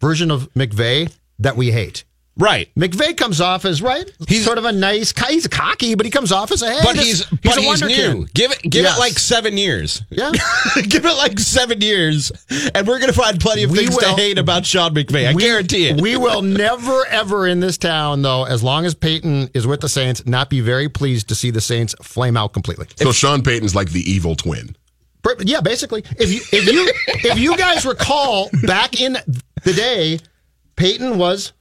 [0.00, 2.04] version of McVay that we hate.
[2.36, 2.68] Right.
[2.74, 4.10] McVay comes off as right.
[4.26, 5.12] He's sort of a nice.
[5.28, 6.72] He's cocky, but he comes off as a.
[6.72, 8.26] Hey, but he's he's but a he's new.
[8.34, 8.96] Give it give yes.
[8.96, 10.02] it like seven years.
[10.10, 10.32] Yeah.
[10.88, 12.32] give it like seven years,
[12.74, 15.28] and we're gonna find plenty of we things will, to hate about Sean McVay.
[15.28, 16.00] I we, guarantee it.
[16.00, 19.88] We will never ever in this town, though, as long as Payton is with the
[19.88, 22.86] Saints, not be very pleased to see the Saints flame out completely.
[22.96, 24.74] So if, Sean Payton's like the evil twin.
[25.40, 26.04] Yeah, basically.
[26.18, 26.92] If you if you
[27.30, 29.16] if you guys recall back in
[29.62, 30.18] the day,
[30.76, 31.52] Payton was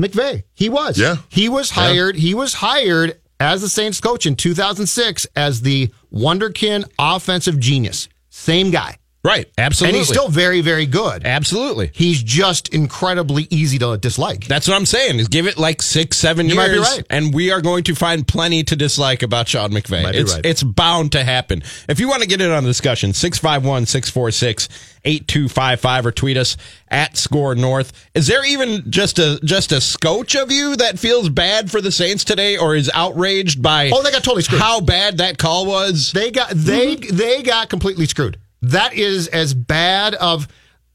[0.00, 0.44] McVay.
[0.54, 0.98] He was.
[0.98, 1.16] Yeah.
[1.28, 2.14] He was hired.
[2.16, 2.20] Yeah.
[2.20, 8.08] He was hired as the Saints coach in 2006 as the Wonderkin offensive genius.
[8.30, 8.96] Same guy.
[9.28, 9.98] Right, absolutely.
[9.98, 11.26] And he's still very, very good.
[11.26, 11.90] Absolutely.
[11.92, 14.46] He's just incredibly easy to dislike.
[14.46, 15.18] That's what I'm saying.
[15.18, 17.04] Is give it like six, seven you years, right.
[17.10, 20.14] and we are going to find plenty to dislike about Sean McVay.
[20.14, 20.46] It's right.
[20.46, 21.62] it's bound to happen.
[21.90, 24.68] If you want to get in on the discussion, 651 646
[25.04, 26.56] 8255 or tweet us
[26.88, 27.92] at Score North.
[28.14, 31.92] Is there even just a just a scotch of you that feels bad for the
[31.92, 34.62] Saints today or is outraged by Oh, they got totally screwed.
[34.62, 36.12] How bad that call was?
[36.12, 37.16] They got they mm-hmm.
[37.16, 38.38] they got completely screwed.
[38.62, 40.48] That is as bad of,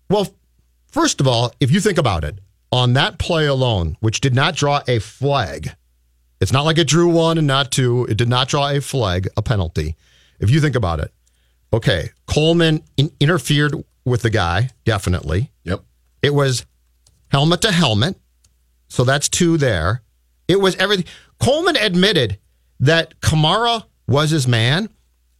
[0.09, 0.27] well,
[0.87, 2.39] first of all, if you think about it,
[2.71, 5.75] on that play alone, which did not draw a flag,
[6.41, 8.05] it's not like it drew one and not two.
[8.05, 9.95] It did not draw a flag, a penalty.
[10.39, 11.13] If you think about it,
[11.71, 15.51] okay, Coleman in- interfered with the guy, definitely.
[15.63, 15.83] Yep.
[16.21, 16.65] It was
[17.29, 18.17] helmet to helmet.
[18.89, 20.01] So that's two there.
[20.47, 21.05] It was everything.
[21.39, 22.39] Coleman admitted
[22.79, 24.89] that Kamara was his man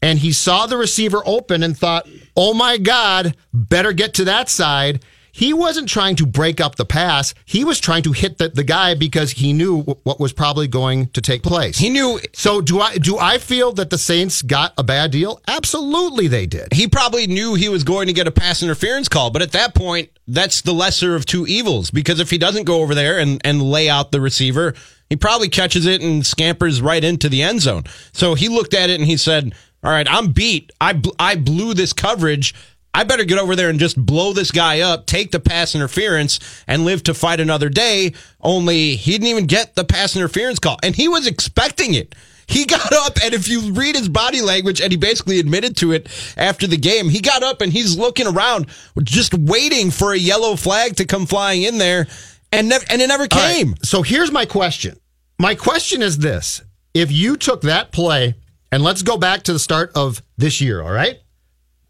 [0.04, 4.50] and he saw the receiver open and thought, oh my God, better get to that
[4.50, 5.04] side.
[5.32, 7.34] He wasn't trying to break up the pass.
[7.46, 11.08] He was trying to hit the, the guy because he knew what was probably going
[11.08, 11.78] to take place.
[11.80, 12.20] He knew.
[12.34, 15.42] So do I do I feel that the Saints got a bad deal?
[15.48, 16.74] Absolutely they did.
[16.74, 19.74] He probably knew he was going to get a pass interference call, but at that
[19.74, 23.42] point, that's the lesser of two evils because if he doesn't go over there and,
[23.44, 24.76] and lay out the receiver,
[25.10, 27.84] he probably catches it and scampers right into the end zone.
[28.12, 30.72] So he looked at it and he said, all right, I'm beat.
[30.80, 32.56] I, bl- I blew this coverage.
[32.94, 36.40] I better get over there and just blow this guy up, take the pass interference,
[36.68, 38.14] and live to fight another day.
[38.40, 42.14] Only he didn't even get the pass interference call, and he was expecting it.
[42.46, 45.92] He got up, and if you read his body language, and he basically admitted to
[45.92, 48.68] it after the game, he got up and he's looking around,
[49.02, 52.08] just waiting for a yellow flag to come flying in there,
[52.52, 53.70] and, and it never came.
[53.70, 54.98] Right, so here's my question.
[55.40, 56.62] My question is this
[56.94, 58.36] if you took that play
[58.74, 61.20] and let's go back to the start of this year, all right?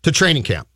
[0.01, 0.67] To training camp.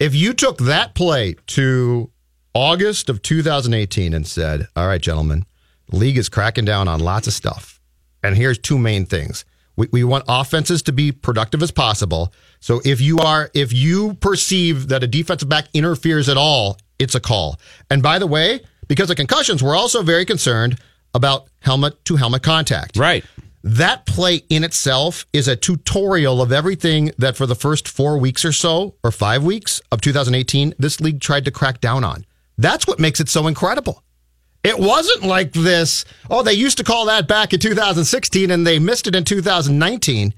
[0.00, 2.10] If you took that play to
[2.52, 5.46] August of 2018 and said, all right, gentlemen,
[5.92, 7.80] league is cracking down on lots of stuff.
[8.24, 9.44] And here's two main things.
[9.76, 12.32] We, we want offenses to be productive as possible.
[12.58, 17.14] So if you are, if you perceive that a defensive back interferes at all, it's
[17.14, 17.60] a call.
[17.88, 20.80] And by the way, because of concussions, we're also very concerned
[21.14, 22.96] about helmet to helmet contact.
[22.96, 23.24] Right.
[23.64, 28.44] That play in itself is a tutorial of everything that for the first four weeks
[28.44, 32.26] or so, or five weeks of 2018, this league tried to crack down on.
[32.58, 34.02] That's what makes it so incredible.
[34.64, 38.78] It wasn't like this, oh, they used to call that back in 2016 and they
[38.78, 40.34] missed it in 2019.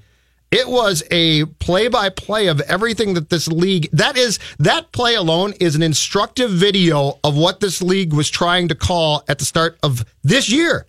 [0.51, 5.15] It was a play by play of everything that this league, that is, that play
[5.15, 9.45] alone is an instructive video of what this league was trying to call at the
[9.45, 10.87] start of this year.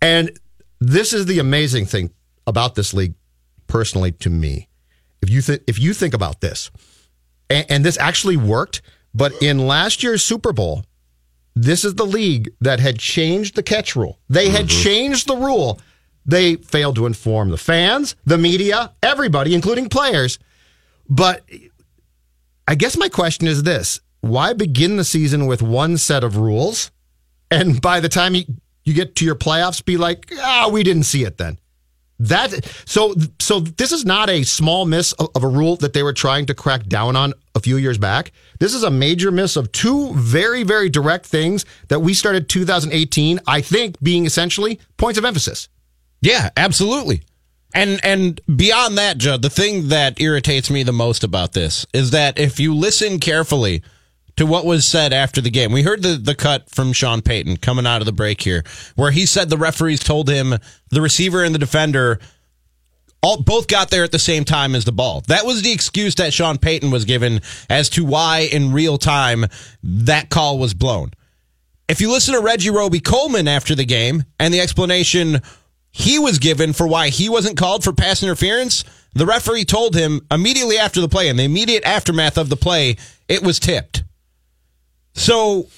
[0.00, 0.38] And
[0.82, 2.10] this is the amazing thing
[2.46, 3.14] about this league,
[3.66, 4.68] personally, to me.
[5.20, 6.70] If you, th- if you think about this,
[7.48, 8.82] and, and this actually worked,
[9.14, 10.84] but in last year's Super Bowl,
[11.54, 14.18] this is the league that had changed the catch rule.
[14.28, 14.82] They had mm-hmm.
[14.82, 15.80] changed the rule.
[16.24, 20.38] They failed to inform the fans, the media, everybody, including players.
[21.08, 21.44] But
[22.66, 26.90] I guess my question is this why begin the season with one set of rules?
[27.50, 28.44] And by the time you,
[28.84, 31.58] you get to your playoffs, be like, ah, we didn't see it then.
[32.18, 36.04] That so so this is not a small miss of, of, a rule that they
[36.04, 38.30] were trying to crack down on a few years back.
[38.60, 43.40] This is a major miss of two very very direct things that we started 2018
[43.48, 45.68] I think being essentially points of emphasis.
[46.20, 47.22] Yeah, absolutely.
[47.74, 52.12] And and beyond that, Judd, the thing that irritates me the most about this is
[52.12, 53.82] that if you listen carefully
[54.36, 55.72] to what was said after the game.
[55.72, 58.64] We heard the, the cut from Sean Payton coming out of the break here,
[58.96, 60.54] where he said the referees told him
[60.90, 62.18] the receiver and the defender
[63.22, 65.22] all both got there at the same time as the ball.
[65.28, 67.40] That was the excuse that Sean Payton was given
[67.70, 69.46] as to why in real time
[69.82, 71.12] that call was blown.
[71.88, 75.40] If you listen to Reggie Robey-Coleman after the game and the explanation
[75.92, 78.82] he was given for why he wasn't called for pass interference,
[79.14, 82.96] the referee told him immediately after the play, in the immediate aftermath of the play,
[83.28, 84.02] it was tipped.
[85.14, 85.68] So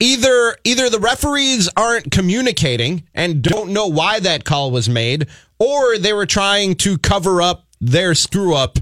[0.00, 5.98] either either the referees aren't communicating and don't know why that call was made, or
[5.98, 8.78] they were trying to cover up their screw up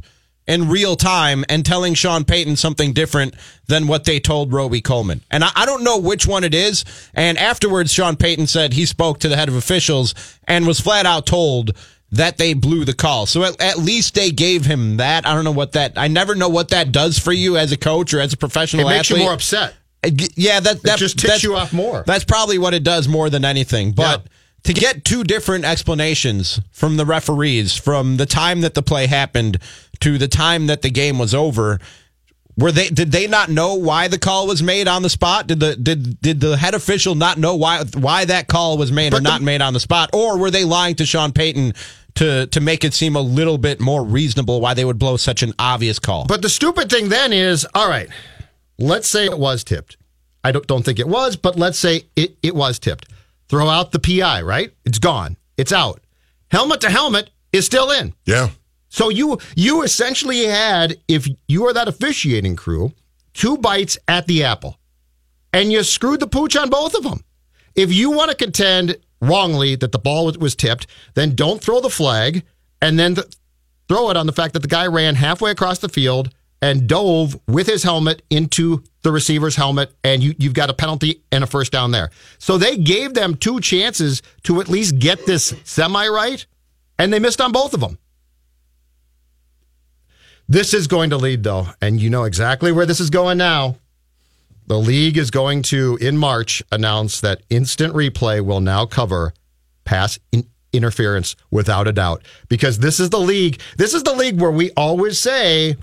[0.47, 3.35] in real time and telling Sean Payton something different
[3.69, 5.21] than what they told Robey-Coleman.
[5.31, 6.85] And I, I, don't know which one it is.
[7.15, 10.15] And afterwards, Sean Payton said he spoke to the head of officials
[10.49, 11.77] and was flat out told
[12.11, 13.27] that they blew the call.
[13.27, 15.27] So at, at, least they gave him that.
[15.27, 15.93] I don't know what that.
[15.97, 18.87] I never know what that does for you as a coach or as a professional.
[18.87, 19.21] It makes athlete.
[19.21, 19.75] you more upset.
[20.05, 22.03] Yeah, that that it just ticks you off more.
[22.07, 23.93] That's probably what it does more than anything.
[23.93, 24.29] But yeah.
[24.65, 29.59] to get two different explanations from the referees from the time that the play happened
[30.01, 31.79] to the time that the game was over,
[32.59, 35.47] were they did they not know why the call was made on the spot?
[35.47, 39.11] Did the did did the head official not know why why that call was made
[39.11, 40.11] but or the, not made on the spot?
[40.13, 41.75] Or were they lying to Sean Payton
[42.17, 45.43] to to make it seem a little bit more reasonable why they would blow such
[45.43, 46.27] an obvious call?
[46.27, 48.11] But the stupid thing then is, all right,
[48.79, 49.97] Let's say it was tipped.
[50.45, 53.09] I don't, don't think it was, but let's say it, it was tipped.
[53.49, 54.73] Throw out the PI, right?
[54.85, 55.37] It's gone.
[55.57, 56.01] It's out.
[56.51, 58.15] Helmet to helmet is still in.
[58.25, 58.51] Yeah.
[58.89, 62.93] So you you essentially had, if you are that officiating crew,
[63.33, 64.79] two bites at the apple.
[65.53, 67.25] And you screwed the pooch on both of them.
[67.75, 71.91] If you want to contend wrongly that the ball was tipped, then don't throw the
[71.91, 72.43] flag
[72.81, 73.29] and then th-
[73.89, 76.31] throw it on the fact that the guy ran halfway across the field
[76.63, 81.23] and dove with his helmet into the receiver's helmet, and you, you've got a penalty
[81.33, 82.11] and a first down there.
[82.39, 86.47] So they gave them two chances to at least get this semi right,
[86.99, 87.99] and they missed on both of them.
[90.49, 93.77] This is going to lead, though, and you know exactly where this is going now.
[94.67, 99.35] The league is going to, in March, announce that instant replay will now cover
[99.85, 102.23] pass in- interference without a doubt.
[102.49, 103.61] Because this is the league.
[103.77, 105.77] This is the league where we always say,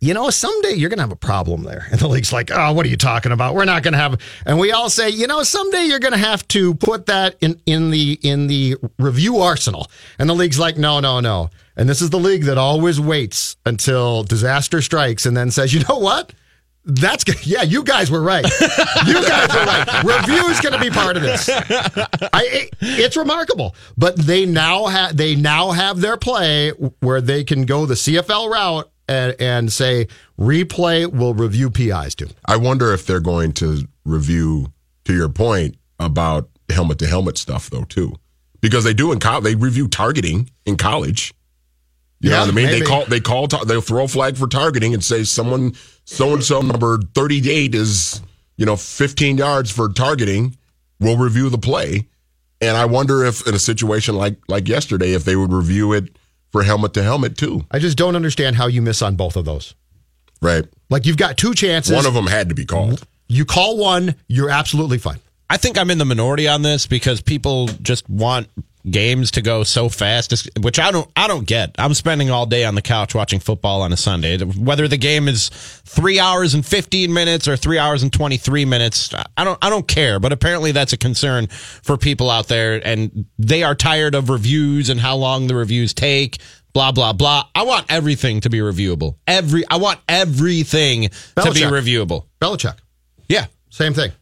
[0.00, 1.86] you know, someday you're going to have a problem there.
[1.90, 3.54] And the league's like, oh, what are you talking about?
[3.54, 4.20] We're not going to have.
[4.46, 7.60] And we all say, you know, someday you're going to have to put that in,
[7.66, 9.90] in the in the review arsenal.
[10.18, 11.50] And the league's like, no, no, no.
[11.76, 15.80] And this is the league that always waits until disaster strikes and then says, you
[15.88, 16.32] know what?
[16.84, 17.36] That's good.
[17.46, 18.44] Yeah, you guys were right.
[19.06, 20.02] You guys were right.
[20.04, 21.48] Review is going to be part of this.
[21.50, 27.64] I, it's remarkable, but they now have they now have their play where they can
[27.64, 30.06] go the CFL route and, and say
[30.38, 32.28] replay will review PIs too.
[32.44, 34.72] I wonder if they're going to review,
[35.04, 38.14] to your point about helmet to helmet stuff though too,
[38.60, 39.44] because they do in college.
[39.44, 41.32] They review targeting in college.
[42.20, 42.66] You Yeah, know what I mean?
[42.66, 42.80] maybe.
[42.80, 46.44] They call they call they'll throw a flag for targeting and say someone so and
[46.44, 48.20] so number thirty eight is
[48.56, 50.56] you know fifteen yards for targeting.
[51.00, 52.08] We'll review the play,
[52.60, 56.16] and I wonder if in a situation like like yesterday, if they would review it
[56.52, 57.64] for helmet to helmet too.
[57.70, 59.74] I just don't understand how you miss on both of those.
[60.40, 60.64] Right.
[60.90, 61.94] Like you've got two chances.
[61.94, 63.06] One of them had to be called.
[63.28, 65.18] You call one, you're absolutely fine.
[65.50, 68.48] I think I'm in the minority on this because people just want
[68.88, 71.10] games to go so fast, which I don't.
[71.16, 71.74] I don't get.
[71.78, 74.38] I'm spending all day on the couch watching football on a Sunday.
[74.38, 75.48] Whether the game is
[75.84, 79.58] three hours and 15 minutes or three hours and 23 minutes, I don't.
[79.62, 80.18] I don't care.
[80.20, 84.88] But apparently, that's a concern for people out there, and they are tired of reviews
[84.90, 86.38] and how long the reviews take.
[86.74, 87.44] Blah blah blah.
[87.54, 89.16] I want everything to be reviewable.
[89.26, 89.64] Every.
[89.68, 91.70] I want everything to be Belichick.
[91.70, 92.24] reviewable.
[92.40, 92.76] Belichick,
[93.28, 93.46] Yeah.
[93.70, 94.12] same thing.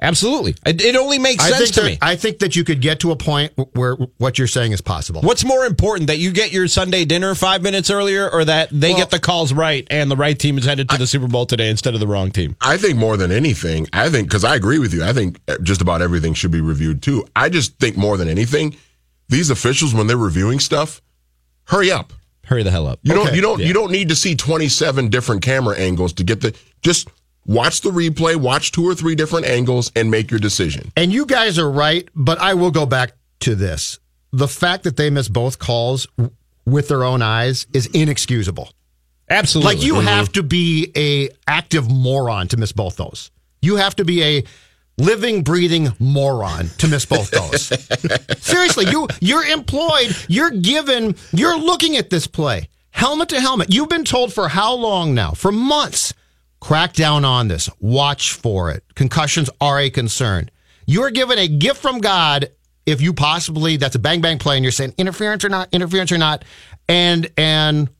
[0.00, 0.54] Absolutely.
[0.66, 1.98] It, it only makes I sense think to that, me.
[2.02, 5.22] I think that you could get to a point where what you're saying is possible.
[5.22, 8.90] What's more important that you get your Sunday dinner five minutes earlier or that they
[8.90, 11.46] Well- get the calls right and the right team is headed to the Super Bowl
[11.46, 12.56] today instead of the wrong team?
[12.60, 15.02] I think more than anything, I think because I agree with you.
[15.02, 17.26] I think eh, just about everything should be reviewed too.
[17.34, 18.76] I just think more than anything,
[19.28, 21.00] these officials when they're reviewing stuff,
[21.64, 22.12] hurry up.
[22.44, 23.00] Hurry the hell up.
[23.02, 26.42] You don't you don't you don't need to see 27 different camera angles to get
[26.42, 27.08] the just
[27.46, 30.92] watch the replay, watch two or three different angles and make your decision.
[30.96, 33.98] And you guys are right, but I will go back to this.
[34.32, 38.70] The fact that they missed both calls w- with their own eyes is inexcusable.
[39.28, 39.74] Absolutely.
[39.74, 40.06] Like you mm-hmm.
[40.06, 43.30] have to be a active moron to miss both those.
[43.62, 44.44] You have to be a
[44.98, 47.72] living, breathing moron to miss both those.
[48.42, 52.68] Seriously, you you're employed, you're given, you're looking at this play.
[52.90, 53.72] Helmet to helmet.
[53.72, 55.32] You've been told for how long now?
[55.32, 56.14] For months.
[56.60, 57.68] Crack down on this.
[57.80, 58.82] Watch for it.
[58.94, 60.50] Concussions are a concern.
[60.86, 62.50] You are given a gift from God
[62.86, 66.12] if you possibly that's a bang bang play and you're saying interference or not, interference
[66.12, 66.44] or not.
[66.88, 67.90] And and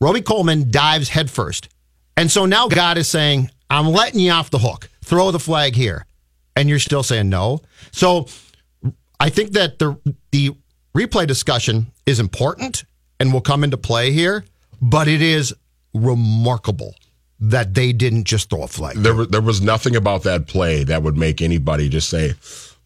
[0.00, 1.68] Robey-Coleman dives headfirst.
[2.16, 4.88] And so now God is saying, I'm letting you off the hook.
[5.04, 6.04] Throw the flag here.
[6.56, 7.60] And you're still saying no.
[7.92, 8.26] So
[9.20, 9.98] I think that the
[10.32, 10.56] the
[10.96, 12.84] replay discussion is important
[13.20, 14.44] and will come into play here,
[14.82, 15.54] but it is
[15.94, 16.94] remarkable
[17.40, 18.96] that they didn't just throw a flag.
[18.96, 22.34] There was there was nothing about that play that would make anybody just say,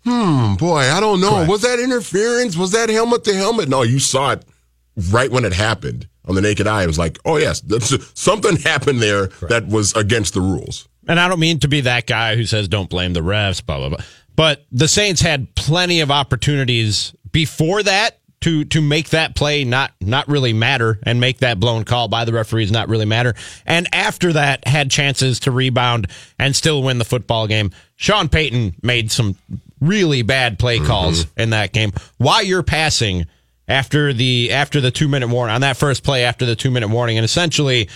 [0.05, 1.31] "Hmm, boy, I don't know.
[1.31, 1.51] Correct.
[1.51, 2.57] Was that interference?
[2.57, 4.45] Was that helmet to helmet?" No, you saw it
[5.11, 6.85] right when it happened on the naked eye.
[6.85, 11.19] It was like, "Oh yes, that's, something happened there that was against the rules." and
[11.19, 13.88] I don't mean to be that guy who says don't blame the refs, blah blah
[13.88, 14.05] blah.
[14.37, 19.92] But the Saints had plenty of opportunities before that to to make that play not
[20.00, 23.35] not really matter and make that blown call by the referees not really matter.
[23.66, 27.70] And after that had chances to rebound and still win the football game.
[27.96, 29.37] Sean Payton made some
[29.81, 30.87] really bad play mm-hmm.
[30.87, 31.92] calls in that game.
[32.18, 33.26] Why you're passing
[33.68, 36.88] after the after the 2 minute warning on that first play after the 2 minute
[36.88, 37.88] warning and essentially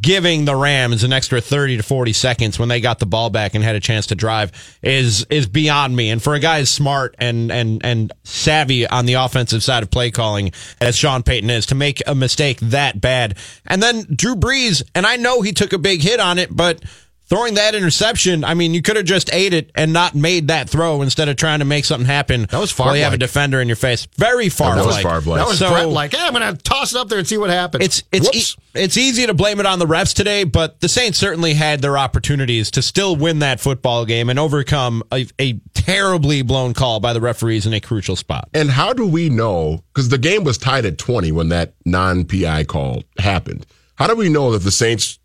[0.00, 3.54] giving the Rams an extra 30 to 40 seconds when they got the ball back
[3.54, 6.10] and had a chance to drive is is beyond me.
[6.10, 9.90] And for a guy as smart and and and savvy on the offensive side of
[9.90, 13.36] play calling as Sean Payton is to make a mistake that bad.
[13.66, 16.82] And then Drew Brees, and I know he took a big hit on it, but
[17.28, 20.70] Throwing that interception, I mean, you could have just ate it and not made that
[20.70, 22.46] throw instead of trying to make something happen.
[22.50, 22.86] That was far.
[22.86, 24.06] while you have a defender in your face.
[24.16, 24.72] Very far.
[24.72, 24.80] Away.
[24.80, 25.38] That was Favre-like.
[25.40, 27.36] That was So- Brett like, hey, I'm going to toss it up there and see
[27.36, 27.84] what happens.
[27.84, 31.18] It's it's e- it's easy to blame it on the refs today, but the Saints
[31.18, 36.40] certainly had their opportunities to still win that football game and overcome a, a terribly
[36.42, 38.48] blown call by the referees in a crucial spot.
[38.54, 39.84] And how do we know?
[39.92, 43.66] Because the game was tied at 20 when that non PI call happened.
[43.96, 45.18] How do we know that the Saints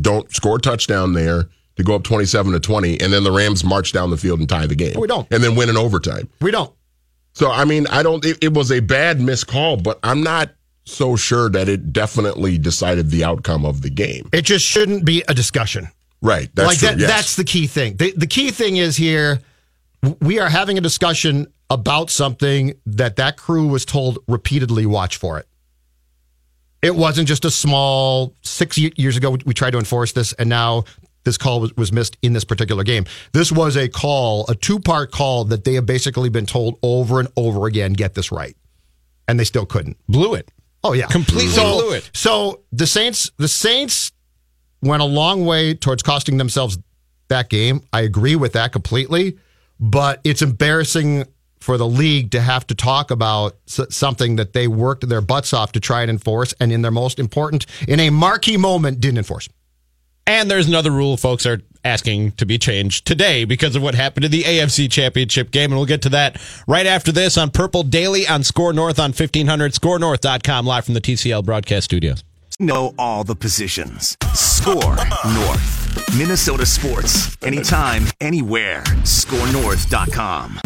[0.00, 3.64] don't score a touchdown there to go up 27 to 20, and then the Rams
[3.64, 4.98] march down the field and tie the game?
[4.98, 5.30] We don't.
[5.30, 6.28] And then win in overtime.
[6.40, 6.72] we don't.
[7.34, 10.50] So, I mean, I don't, it, it was a bad missed call, but I'm not
[10.84, 14.28] so sure that it definitely decided the outcome of the game.
[14.32, 15.88] It just shouldn't be a discussion.
[16.22, 16.48] Right.
[16.54, 16.88] That's like true.
[16.88, 17.10] that, yes.
[17.10, 17.96] that's the key thing.
[17.96, 19.40] The, the key thing is here
[20.20, 25.38] we are having a discussion about something that that crew was told repeatedly watch for
[25.38, 25.46] it.
[26.86, 30.84] It wasn't just a small 6 years ago we tried to enforce this and now
[31.24, 33.04] this call was, was missed in this particular game.
[33.32, 37.28] This was a call, a two-part call that they have basically been told over and
[37.36, 38.56] over again get this right.
[39.26, 39.96] And they still couldn't.
[40.08, 40.48] Blew it.
[40.84, 42.08] Oh yeah, Completely so, blew it.
[42.14, 44.12] So the Saints, the Saints
[44.80, 46.78] went a long way towards costing themselves
[47.26, 47.80] that game.
[47.92, 49.36] I agree with that completely,
[49.80, 51.24] but it's embarrassing
[51.60, 55.72] for the league to have to talk about something that they worked their butts off
[55.72, 59.48] to try and enforce, and in their most important, in a marquee moment, didn't enforce.
[60.26, 64.24] And there's another rule folks are asking to be changed today because of what happened
[64.24, 65.70] in the AFC Championship game.
[65.70, 69.10] And we'll get to that right after this on Purple Daily on Score North on
[69.12, 72.24] 1500, scorenorth.com, live from the TCL broadcast studios.
[72.58, 74.16] Know all the positions.
[74.32, 76.16] Score North.
[76.16, 77.36] Minnesota sports.
[77.42, 78.82] Anytime, anywhere.
[79.04, 80.60] ScoreNorth.com.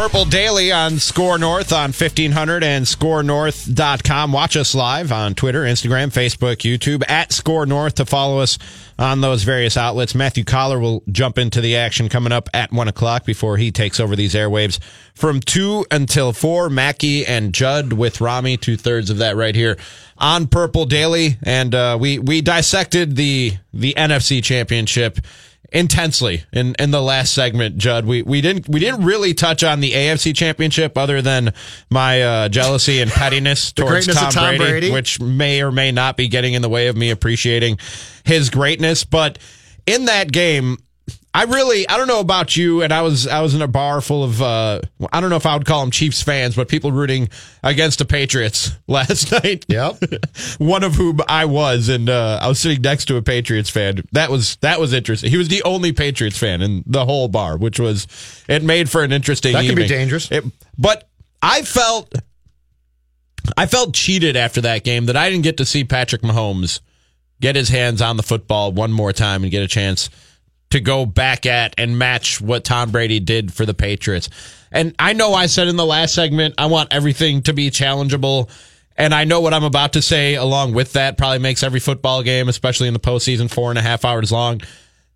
[0.00, 4.32] Purple Daily on Score North on 1500 and scorenorth.com.
[4.32, 8.56] Watch us live on Twitter, Instagram, Facebook, YouTube at Score North to follow us
[8.98, 10.14] on those various outlets.
[10.14, 14.00] Matthew Coller will jump into the action coming up at one o'clock before he takes
[14.00, 14.78] over these airwaves
[15.12, 16.70] from two until four.
[16.70, 19.76] Mackey and Judd with Rami, two thirds of that right here
[20.16, 21.36] on Purple Daily.
[21.42, 25.18] And, uh, we, we dissected the, the NFC championship
[25.72, 28.04] intensely in, in the last segment, Judd.
[28.04, 31.52] We we didn't we didn't really touch on the AFC championship other than
[31.90, 36.16] my uh, jealousy and pettiness towards Tom, Tom Brady, Brady, which may or may not
[36.16, 37.78] be getting in the way of me appreciating
[38.24, 39.04] his greatness.
[39.04, 39.38] But
[39.86, 40.78] in that game,
[41.32, 44.00] I really, I don't know about you, and I was, I was in a bar
[44.00, 44.80] full of, uh,
[45.12, 47.28] I don't know if I would call them Chiefs fans, but people rooting
[47.62, 49.64] against the Patriots last night.
[49.68, 50.02] Yep.
[50.58, 54.02] One of whom I was, and uh, I was sitting next to a Patriots fan.
[54.10, 55.30] That was that was interesting.
[55.30, 58.08] He was the only Patriots fan in the whole bar, which was
[58.48, 59.52] it made for an interesting.
[59.52, 59.76] That evening.
[59.76, 60.30] can be dangerous.
[60.32, 60.44] It,
[60.76, 61.08] but
[61.40, 62.12] I felt,
[63.56, 66.80] I felt cheated after that game that I didn't get to see Patrick Mahomes
[67.40, 70.10] get his hands on the football one more time and get a chance
[70.70, 74.28] to go back at and match what Tom Brady did for the Patriots.
[74.72, 78.48] And I know I said in the last segment, I want everything to be challengeable.
[78.96, 82.22] And I know what I'm about to say along with that probably makes every football
[82.22, 84.60] game, especially in the postseason, four and a half hours long.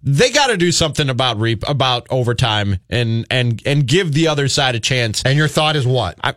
[0.02, 4.48] They got to do something about reap about overtime and and and give the other
[4.48, 5.22] side a chance.
[5.24, 6.18] And your thought is what?
[6.22, 6.34] I,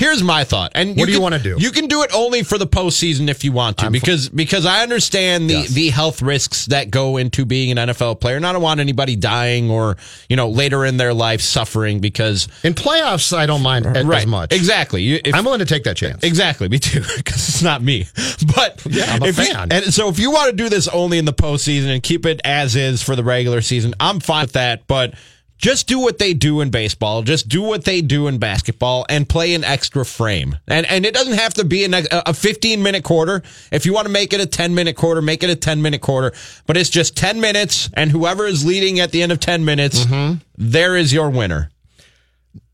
[0.00, 0.72] Here's my thought.
[0.74, 1.56] And what do you want to do?
[1.58, 4.64] You can do it only for the postseason if you want to, I'm because because
[4.64, 5.68] I understand the yes.
[5.68, 8.36] the health risks that go into being an NFL player.
[8.36, 9.98] And I don't want anybody dying or
[10.30, 14.26] you know later in their life suffering because in playoffs I don't mind right, as
[14.26, 14.54] much.
[14.54, 15.16] Exactly.
[15.16, 16.24] If, I'm willing to take that chance.
[16.24, 16.70] Exactly.
[16.70, 17.02] Me too.
[17.20, 18.06] Because it's not me.
[18.54, 19.68] But yeah, I'm a fan.
[19.70, 22.24] You, and so if you want to do this only in the postseason and keep
[22.24, 24.86] it as is for the regular season, I'm fine with that.
[24.86, 25.14] But
[25.60, 27.22] just do what they do in baseball.
[27.22, 30.56] Just do what they do in basketball and play an extra frame.
[30.66, 33.42] And and it doesn't have to be an, a 15 minute quarter.
[33.70, 36.00] If you want to make it a 10 minute quarter, make it a 10 minute
[36.00, 36.32] quarter.
[36.66, 40.04] But it's just 10 minutes, and whoever is leading at the end of 10 minutes,
[40.04, 40.38] mm-hmm.
[40.56, 41.70] there is your winner.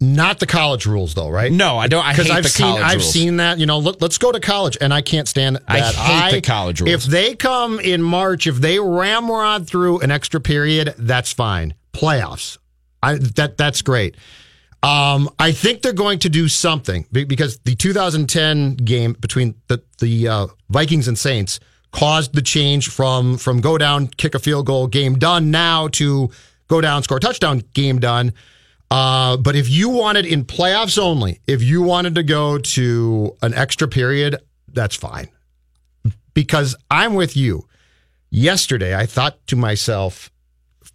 [0.00, 1.50] Not the college rules, though, right?
[1.50, 2.04] No, I don't.
[2.04, 3.12] I hate I've the seen, college I've rules.
[3.12, 3.58] seen that.
[3.58, 5.64] You know, let, us go to college, and I can't stand that.
[5.68, 6.92] I hate I, the college rules.
[6.92, 11.74] If they come in March, if they ramrod through an extra period, that's fine.
[11.92, 12.58] Playoffs,
[13.02, 14.16] I, that that's great.
[14.82, 20.28] Um, I think they're going to do something because the 2010 game between the the
[20.28, 21.58] uh, Vikings and Saints
[21.92, 26.30] caused the change from from go down, kick a field goal, game done now to
[26.68, 28.32] go down, score touchdown, game done.
[28.90, 33.54] Uh, but if you wanted in playoffs only, if you wanted to go to an
[33.54, 34.36] extra period,
[34.68, 35.28] that's fine.
[36.34, 37.66] Because I'm with you.
[38.30, 40.30] Yesterday, I thought to myself,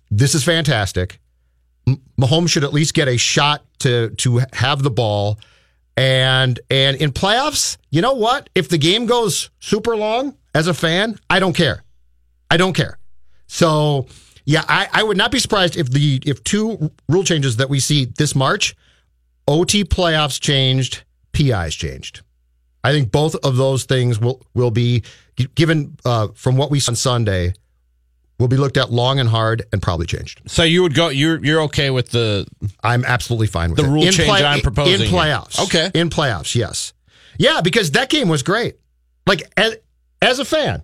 [0.09, 1.19] this is fantastic.
[2.19, 5.39] Mahomes should at least get a shot to to have the ball.
[5.97, 8.49] And and in playoffs, you know what?
[8.55, 11.83] If the game goes super long, as a fan, I don't care.
[12.49, 12.97] I don't care.
[13.47, 14.07] So
[14.45, 17.79] yeah, I, I would not be surprised if the if two rule changes that we
[17.79, 18.75] see this March,
[19.47, 21.03] OT playoffs changed,
[21.33, 22.21] PIs changed.
[22.83, 25.03] I think both of those things will will be
[25.55, 27.53] given uh, from what we saw on Sunday
[28.41, 30.41] will be looked at long and hard and probably changed.
[30.47, 31.09] So you would go.
[31.09, 32.47] You're you're okay with the?
[32.83, 33.89] I'm absolutely fine with the it.
[33.89, 35.63] rule in change play, I'm proposing in playoffs.
[35.63, 36.93] Okay, in playoffs, yes,
[37.37, 38.77] yeah, because that game was great.
[39.27, 39.77] Like as,
[40.21, 40.83] as a fan,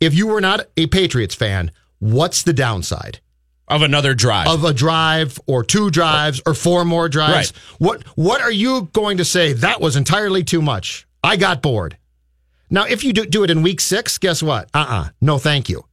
[0.00, 1.70] if you were not a Patriots fan,
[2.00, 3.20] what's the downside?
[3.68, 4.48] Of another drive.
[4.48, 7.52] Of a drive or two drives or four more drives.
[7.52, 7.78] Right.
[7.78, 9.52] What what are you going to say?
[9.52, 11.06] That was entirely too much.
[11.22, 11.96] I got bored.
[12.68, 14.68] Now, if you do, do it in week six, guess what?
[14.74, 15.84] Uh uh No, thank you.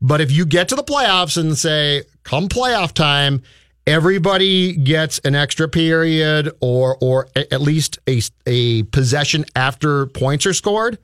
[0.00, 3.42] But if you get to the playoffs and say, come playoff time,
[3.86, 10.52] everybody gets an extra period or or at least a, a possession after points are
[10.52, 10.98] scored,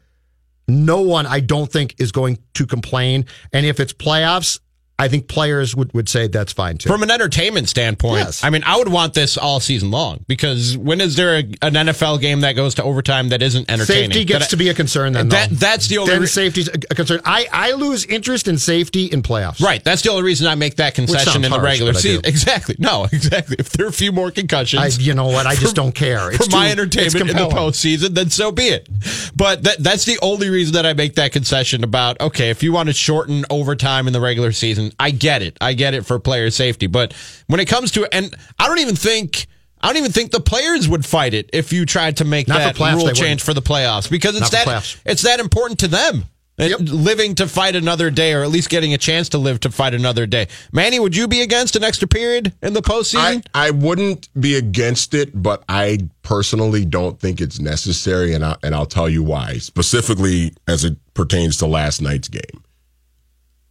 [0.68, 3.26] no one I don't think is going to complain.
[3.52, 4.60] And if it's playoffs,
[4.96, 6.88] I think players would, would say that's fine too.
[6.88, 8.44] From an entertainment standpoint, yes.
[8.44, 11.74] I mean, I would want this all season long because when is there a, an
[11.74, 14.10] NFL game that goes to overtime that isn't entertaining?
[14.10, 15.30] Safety gets that, to be a concern then.
[15.30, 17.20] That, that's the only then re- safety's a concern.
[17.24, 19.60] I, I lose interest in safety in playoffs.
[19.60, 19.82] Right.
[19.82, 22.22] That's the only reason I make that concession in the regular season.
[22.24, 22.76] Exactly.
[22.78, 23.56] No, exactly.
[23.58, 25.46] If there are a few more concussions, I, you know what?
[25.46, 26.28] I just for, don't care.
[26.28, 28.88] It's for too, my entertainment in the postseason, then so be it.
[29.34, 32.72] But that, that's the only reason that I make that concession about okay, if you
[32.72, 35.56] want to shorten overtime in the regular season, I get it.
[35.60, 37.12] I get it for player safety, but
[37.46, 39.46] when it comes to and I don't even think
[39.80, 42.58] I don't even think the players would fight it if you tried to make Not
[42.58, 45.88] that playoffs, rule change for the playoffs because it's Not that it's that important to
[45.88, 46.24] them.
[46.56, 46.78] Yep.
[46.82, 49.92] Living to fight another day, or at least getting a chance to live to fight
[49.92, 50.46] another day.
[50.72, 53.44] Manny, would you be against an extra period in the postseason?
[53.52, 58.56] I, I wouldn't be against it, but I personally don't think it's necessary, and I,
[58.62, 59.54] and I'll tell you why.
[59.54, 62.62] Specifically, as it pertains to last night's game.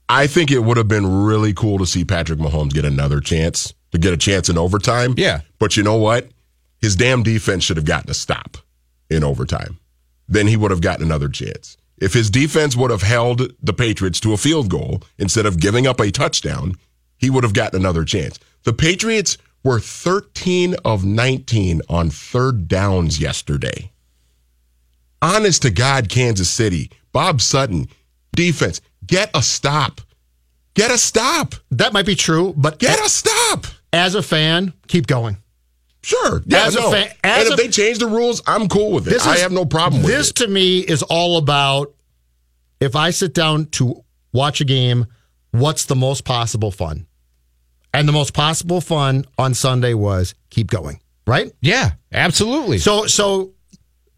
[0.09, 3.73] I think it would have been really cool to see Patrick Mahomes get another chance,
[3.91, 5.15] to get a chance in overtime.
[5.17, 5.41] Yeah.
[5.59, 6.29] But you know what?
[6.81, 8.57] His damn defense should have gotten a stop
[9.09, 9.79] in overtime.
[10.27, 11.77] Then he would have gotten another chance.
[11.97, 15.87] If his defense would have held the Patriots to a field goal instead of giving
[15.87, 16.75] up a touchdown,
[17.17, 18.39] he would have gotten another chance.
[18.63, 23.91] The Patriots were 13 of 19 on third downs yesterday.
[25.21, 27.87] Honest to God, Kansas City, Bob Sutton,
[28.35, 30.01] defense, Get a stop.
[30.73, 31.55] Get a stop.
[31.71, 33.65] That might be true, but get a stop.
[33.91, 35.37] As a fan, keep going.
[36.01, 36.41] Sure.
[36.45, 36.89] Yeah, as no.
[36.89, 39.13] a fan, as and if a, they change the rules, I'm cool with it.
[39.13, 40.35] Is, I have no problem with this it.
[40.35, 41.93] This to me is all about
[42.81, 45.05] if I sit down to watch a game,
[45.51, 47.07] what's the most possible fun?
[47.93, 51.53] And the most possible fun on Sunday was keep going, right?
[51.61, 52.79] Yeah, absolutely.
[52.79, 53.53] So so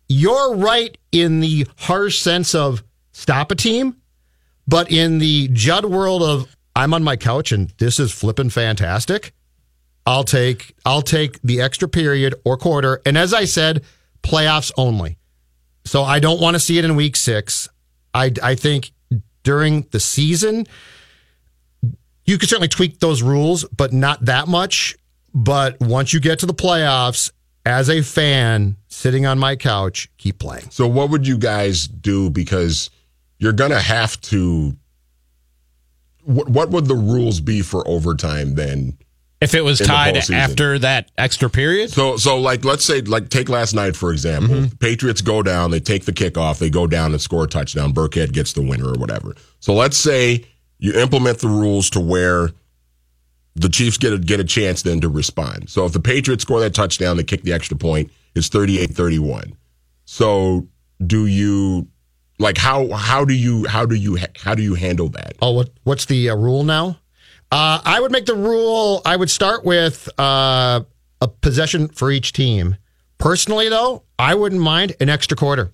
[0.08, 3.98] you're right in the harsh sense of stop a team
[4.68, 9.34] but in the Judd world of I'm on my couch and this is flipping fantastic,
[10.06, 13.02] I'll take I'll take the extra period or quarter.
[13.06, 13.84] And as I said,
[14.24, 15.18] playoffs only.
[15.86, 17.70] So I don't want to see it in week six.
[18.14, 18.92] I I think
[19.44, 20.66] during the season,
[22.26, 24.98] you could certainly tweak those rules, but not that much.
[25.34, 27.32] But once you get to the playoffs,
[27.66, 30.70] as a fan sitting on my couch, keep playing.
[30.70, 32.30] So what would you guys do?
[32.30, 32.90] Because
[33.38, 34.76] you're going to have to.
[36.24, 38.98] What, what would the rules be for overtime then?
[39.42, 41.92] If it was tied after that extra period?
[41.92, 44.56] So, so like, let's say, like, take last night, for example.
[44.56, 44.78] Mm-hmm.
[44.78, 47.94] Patriots go down, they take the kickoff, they go down and score a touchdown.
[47.94, 49.36] Burkhead gets the winner or whatever.
[49.60, 50.46] So let's say
[50.80, 52.52] you implement the rules to where
[53.56, 55.70] the Chiefs get a, get a chance then to respond.
[55.70, 59.56] So if the Patriots score that touchdown, they kick the extra point, it's 38 31.
[60.06, 60.68] So
[61.06, 61.88] do you
[62.40, 65.36] like how how do you how do you how do you handle that?
[65.42, 67.00] Oh, what what's the uh, rule now?
[67.52, 69.02] Uh, I would make the rule.
[69.06, 70.82] I would start with uh,
[71.22, 72.78] a possession for each team.
[73.18, 75.72] Personally, though, I wouldn't mind an extra quarter.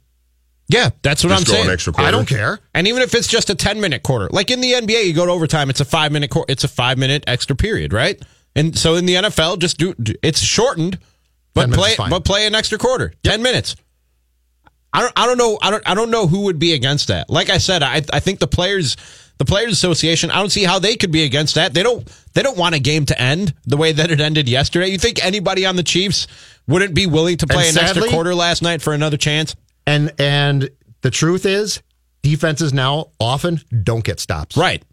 [0.68, 1.70] Yeah, that's what just I'm saying.
[1.70, 2.08] Extra quarter.
[2.08, 2.60] I don't care.
[2.74, 5.26] And even if it's just a 10 minute quarter, like in the NBA, you go
[5.26, 8.22] to overtime, it's a five minute qu- it's a five minute extra period, right?
[8.56, 11.00] And so in the NFL, just do it's shortened,
[11.54, 13.34] but play but play an extra quarter, yep.
[13.34, 13.76] 10 minutes.
[14.94, 15.58] I don't, I don't know.
[15.62, 17.30] I don't, I don't know who would be against that.
[17.30, 18.98] Like I said, I, I think the players,
[19.38, 21.74] the players association, I don't see how they could be against that.
[21.74, 24.88] They don't, they don't want a game to end the way that it ended yesterday.
[24.88, 26.28] You think anybody on the Chiefs
[26.68, 29.56] wouldn't be willing to play and an sadly, extra quarter last night for another chance?
[29.88, 30.70] And, and
[31.02, 31.82] the truth is
[32.22, 34.58] defenses now often don't get stops.
[34.58, 34.84] Right.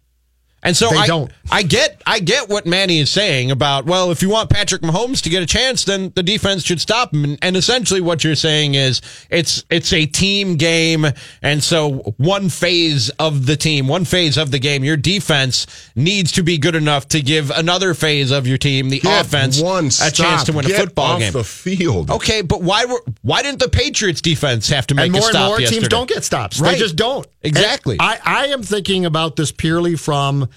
[0.63, 1.31] And so they I don't.
[1.51, 5.23] I get I get what Manny is saying about well if you want Patrick Mahomes
[5.23, 7.25] to get a chance then the defense should stop him.
[7.25, 9.01] And, and, essentially what you're saying is
[9.31, 11.07] it's it's a team game.
[11.43, 16.33] And so one phase of the team one phase of the game your defense needs
[16.33, 20.11] to be good enough to give another phase of your team the get offense a
[20.11, 21.33] chance to win get a football off game.
[21.33, 22.11] the field.
[22.11, 25.25] Okay but why were why didn't the Patriots defense have to make and more a
[25.25, 25.81] stop and more yesterday?
[25.81, 26.61] teams don't get stops.
[26.61, 26.73] Right.
[26.73, 27.27] they just don't.
[27.43, 27.97] Exactly.
[28.01, 30.48] I I am thinking about this purely from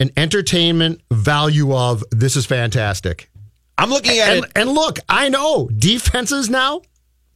[0.00, 3.30] an entertainment value of this is fantastic.
[3.76, 4.52] I'm looking at and, it.
[4.56, 6.82] And look, I know defenses now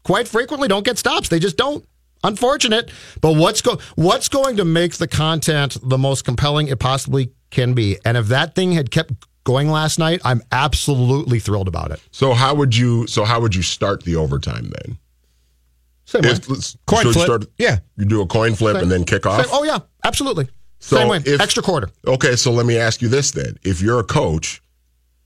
[0.04, 1.28] quite frequently don't get stops.
[1.28, 1.84] They just don't.
[2.24, 2.90] Unfortunate.
[3.20, 7.74] But what's go what's going to make the content the most compelling it possibly can
[7.74, 7.98] be?
[8.04, 9.12] And if that thing had kept
[9.44, 12.00] going last night, I'm absolutely thrilled about it.
[12.12, 14.98] So how would you so how would you start the overtime then?
[16.04, 16.34] Same way.
[16.86, 17.24] Coin flip.
[17.24, 17.78] Start, yeah.
[17.96, 18.82] You do a coin flip Same.
[18.82, 19.44] and then kick off?
[19.44, 19.50] Same.
[19.52, 20.48] Oh yeah, absolutely.
[20.82, 21.90] So Same way, if, extra quarter.
[22.06, 24.60] Okay, so let me ask you this then: If you're a coach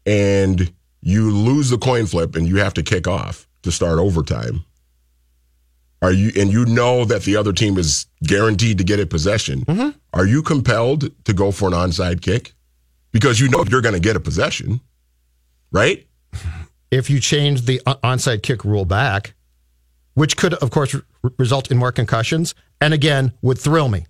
[0.04, 4.64] and you lose the coin flip and you have to kick off to start overtime,
[6.02, 9.64] are you and you know that the other team is guaranteed to get a possession?
[9.64, 9.98] Mm-hmm.
[10.12, 12.52] Are you compelled to go for an onside kick?
[13.16, 14.78] because you know you're going to get a possession,
[15.72, 16.06] right?
[16.90, 19.32] If you change the onside kick rule back,
[20.12, 20.94] which could, of course,
[21.38, 24.04] result in more concussions, and again would thrill me.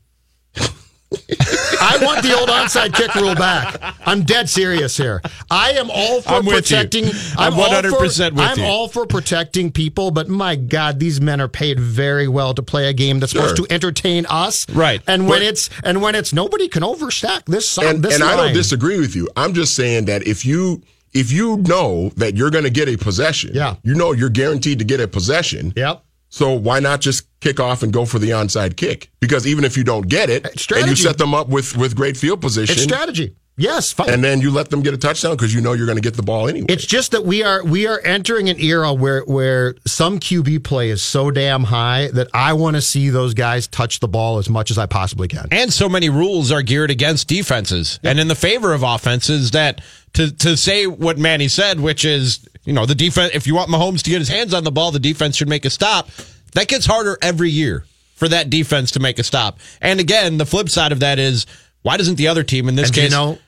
[1.29, 3.95] I want the old onside kick rule back.
[4.07, 5.21] I'm dead serious here.
[5.51, 7.07] I am all for I'm protecting.
[7.37, 8.49] I'm 100 percent with you.
[8.51, 8.65] I'm you.
[8.65, 12.89] all for protecting people, but my God, these men are paid very well to play
[12.89, 13.43] a game that's Sure.
[13.49, 14.69] supposed to entertain us.
[14.71, 15.03] Right.
[15.07, 17.77] And when But- it's and when it's nobody can overstack this.
[17.79, 19.29] and, this and I don't disagree with you.
[19.37, 22.97] I'm just saying that if you if you know that you're going to get a
[22.97, 23.77] possession, Yeah.
[23.83, 25.73] you know you're guaranteed to get a possession.
[25.75, 26.03] Yep.
[26.29, 29.11] So why not just kick off and go for the onside kick?
[29.21, 32.17] Because even if you don't get it, and you set them up with with great
[32.17, 33.37] field position, It's strategy.
[33.59, 34.11] Yes, fine.
[34.11, 36.13] and then you let them get a touchdown because you know you're going to get
[36.15, 36.67] the ball anyway.
[36.69, 40.91] It's just that we are we are entering an era where where some QB play
[40.91, 44.51] is so damn high that I want to see those guys touch the ball as
[44.51, 45.47] much as I possibly can.
[45.51, 49.81] And so many rules are geared against defenses and in the favor of offenses that
[50.15, 53.71] to to say what Manny said, which is, you know, the defense if you want
[53.71, 56.11] Mahomes to get his hands on the ball, the defense should make a stop.
[56.53, 57.85] That gets harder every year
[58.15, 59.59] for that defense to make a stop.
[59.81, 61.47] And again, the flip side of that is
[61.83, 63.39] why doesn't the other team in this And do case you know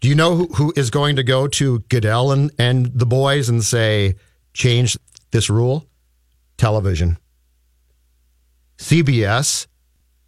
[0.00, 3.48] do you know who, who is going to go to Goodell and, and the boys
[3.48, 4.14] and say
[4.52, 4.96] change
[5.32, 5.86] this rule?
[6.56, 7.18] Television.
[8.78, 9.66] CBS.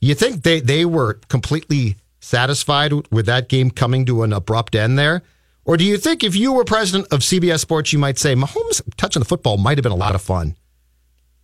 [0.00, 4.98] You think they, they were completely satisfied with that game coming to an abrupt end
[4.98, 5.22] there?
[5.64, 8.82] Or do you think if you were president of CBS Sports, you might say Mahomes
[8.96, 10.56] touching the football might have been a lot of fun?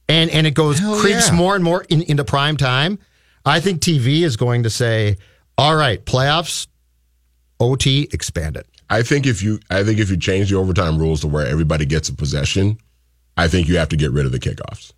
[0.08, 1.34] And and it goes Hell creeps yeah.
[1.34, 2.98] more and more in, into prime time.
[3.44, 5.16] I think TV is going to say,
[5.58, 6.66] all right, playoffs,
[7.60, 8.66] OT, expand it.
[8.88, 11.86] I think if you I think if you change the overtime rules to where everybody
[11.86, 12.78] gets a possession,
[13.36, 14.92] I think you have to get rid of the kickoffs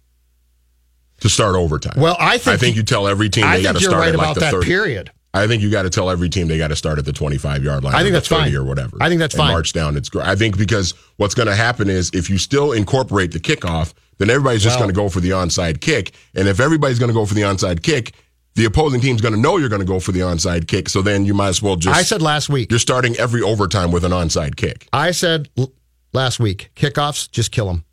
[1.21, 2.01] to start overtime.
[2.01, 3.91] Well, I think I think you tell every team I they got think to you're
[3.91, 4.67] start right at like about the that 30.
[4.67, 5.11] period.
[5.35, 7.63] I think you got to tell every team they got to start at the 25
[7.63, 7.95] yard line.
[7.95, 8.55] I think or the that's 30 fine.
[8.55, 8.97] or whatever.
[9.01, 9.53] I think that's and fine.
[9.53, 9.97] March down.
[9.97, 10.27] It's great.
[10.27, 14.31] I think because what's going to happen is if you still incorporate the kickoff, then
[14.31, 16.13] everybody's just Well- going to go for the onside kick.
[16.35, 18.13] And if everybody's going to go for the onside kick,
[18.55, 20.89] the opposing team's going to know you're going to go for the onside kick.
[20.89, 21.97] So then you might as well just.
[21.97, 22.71] I said last week.
[22.71, 24.89] you're starting every overtime with an onside kick.
[24.93, 25.73] I said l-
[26.13, 27.85] last week, kickoffs, just kill them.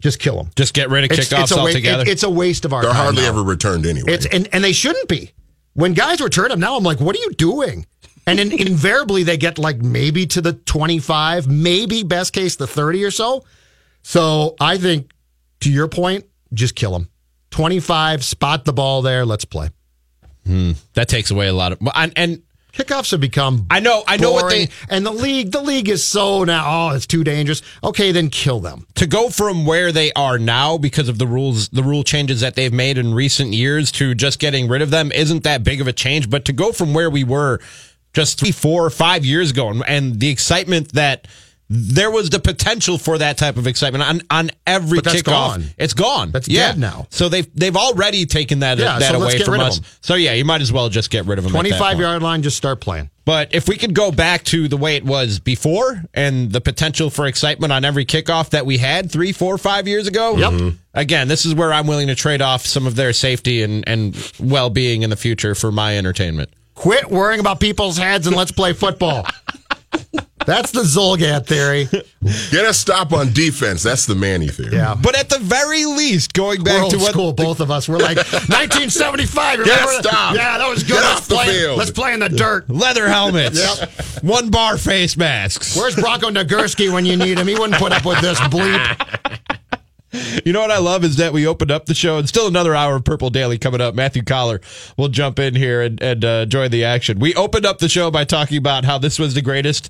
[0.00, 0.50] Just kill them.
[0.56, 2.02] just get rid of kickoffs a wa- altogether?
[2.02, 2.92] it- it's a waste of our time.
[2.92, 3.28] They're hardly now.
[3.28, 4.12] ever returned anyway.
[4.14, 5.32] It's and, and they shouldn't be.
[5.74, 7.86] When guys return them now, I'm like, what are you doing?
[8.26, 13.04] And in, invariably, they get like maybe to the 25, maybe best case the 30
[13.04, 13.44] or so.
[14.02, 15.12] So I think,
[15.60, 17.08] to your point, just kill them.
[17.50, 19.24] 25, spot the ball there.
[19.26, 19.70] Let's play.
[20.46, 20.72] Hmm.
[20.94, 22.42] that takes away a lot of and, and
[22.72, 23.66] Kickoffs have become.
[23.68, 25.52] I know- I know what they- and the league.
[25.52, 26.64] The league is so now.
[26.88, 27.60] Oh, it's too dangerous.
[27.84, 28.86] Okay, then kill them.
[28.94, 32.54] to go from where they are now because of the rules the rule changes that
[32.54, 35.86] they've made in recent years to just getting rid of them isn't that big of
[35.88, 37.60] a change but to go from where we were
[38.14, 41.28] just three four or five years ago and, and the excitement that
[41.72, 45.22] there was the potential for that type of excitement on on every kickoff.
[45.24, 45.64] gone.
[45.78, 46.32] It's gone.
[46.32, 46.72] That's yeah.
[46.72, 47.06] dead now.
[47.10, 49.80] So they've they've already taken that Yeah, that so away from us.
[50.00, 51.52] So yeah, you might as well just get rid of them.
[51.52, 53.08] 25 yard line, just start playing.
[53.24, 57.08] But if we could go back to the way it was before and the potential
[57.08, 60.52] for excitement on every kickoff that we had three, four, five years ago, Yep.
[60.52, 60.76] Mhm.
[60.94, 64.16] again, this is where I'm willing to trade off some of their safety and, and
[64.40, 66.50] well being in the future for my entertainment.
[66.74, 69.24] Quit worrying about people's heads and let's play football.
[70.50, 71.84] That's the Zulgad theory.
[72.50, 73.84] Get a stop on defense.
[73.84, 74.74] That's the Manny theory.
[74.74, 74.96] Yeah.
[75.00, 77.88] But at the very least, going back old to what school, both of us.
[77.88, 79.60] We're like 1975.
[79.60, 79.64] Remember?
[79.64, 80.34] Get a stop.
[80.34, 80.94] Yeah, that was good.
[80.94, 81.46] Get let's off the play.
[81.46, 81.78] field.
[81.78, 82.68] Let's play in the dirt.
[82.68, 84.24] leather helmets, yep.
[84.24, 85.76] one bar face masks.
[85.76, 87.46] Where's Bronco Nagurski when you need him?
[87.46, 89.46] He wouldn't put up with this bleep.
[90.44, 92.74] You know what I love is that we opened up the show and still another
[92.74, 93.94] hour of Purple Daily coming up.
[93.94, 94.60] Matthew Coller
[94.96, 97.20] will jump in here and, and uh, join the action.
[97.20, 99.88] We opened up the show by talking about how this was the greatest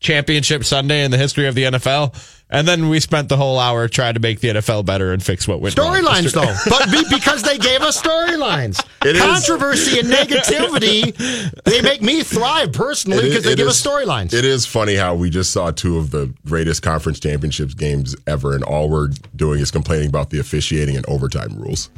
[0.00, 2.14] championship Sunday in the history of the NFL.
[2.52, 5.46] And then we spent the whole hour trying to make the NFL better and fix
[5.46, 5.94] what went wrong.
[5.94, 11.14] Storylines, though, but be, because they gave us storylines, It is- controversy and negativity,
[11.62, 14.34] they make me thrive personally because they give is- us storylines.
[14.34, 18.54] It is funny how we just saw two of the greatest conference championships games ever,
[18.56, 21.88] and all we're doing is complaining about the officiating and overtime rules.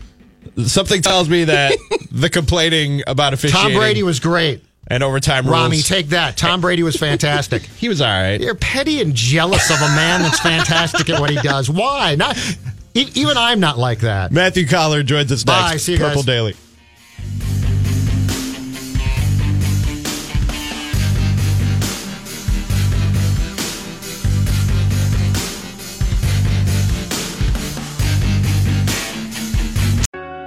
[0.67, 1.73] Something tells me that
[2.11, 4.63] the complaining about officiating Tom Brady was great.
[4.89, 5.89] And overtime Rami, rules.
[5.89, 6.37] take that.
[6.37, 7.63] Tom Brady was fantastic.
[7.79, 8.41] he was all right.
[8.41, 11.71] You're petty and jealous of a man that's fantastic at what he does.
[11.71, 12.15] Why?
[12.17, 12.37] Not
[12.95, 14.33] e- even I'm not like that.
[14.33, 15.71] Matthew Coller joins us Bye.
[15.71, 15.85] next.
[15.85, 16.27] See you Purple guys.
[16.27, 16.57] Daily.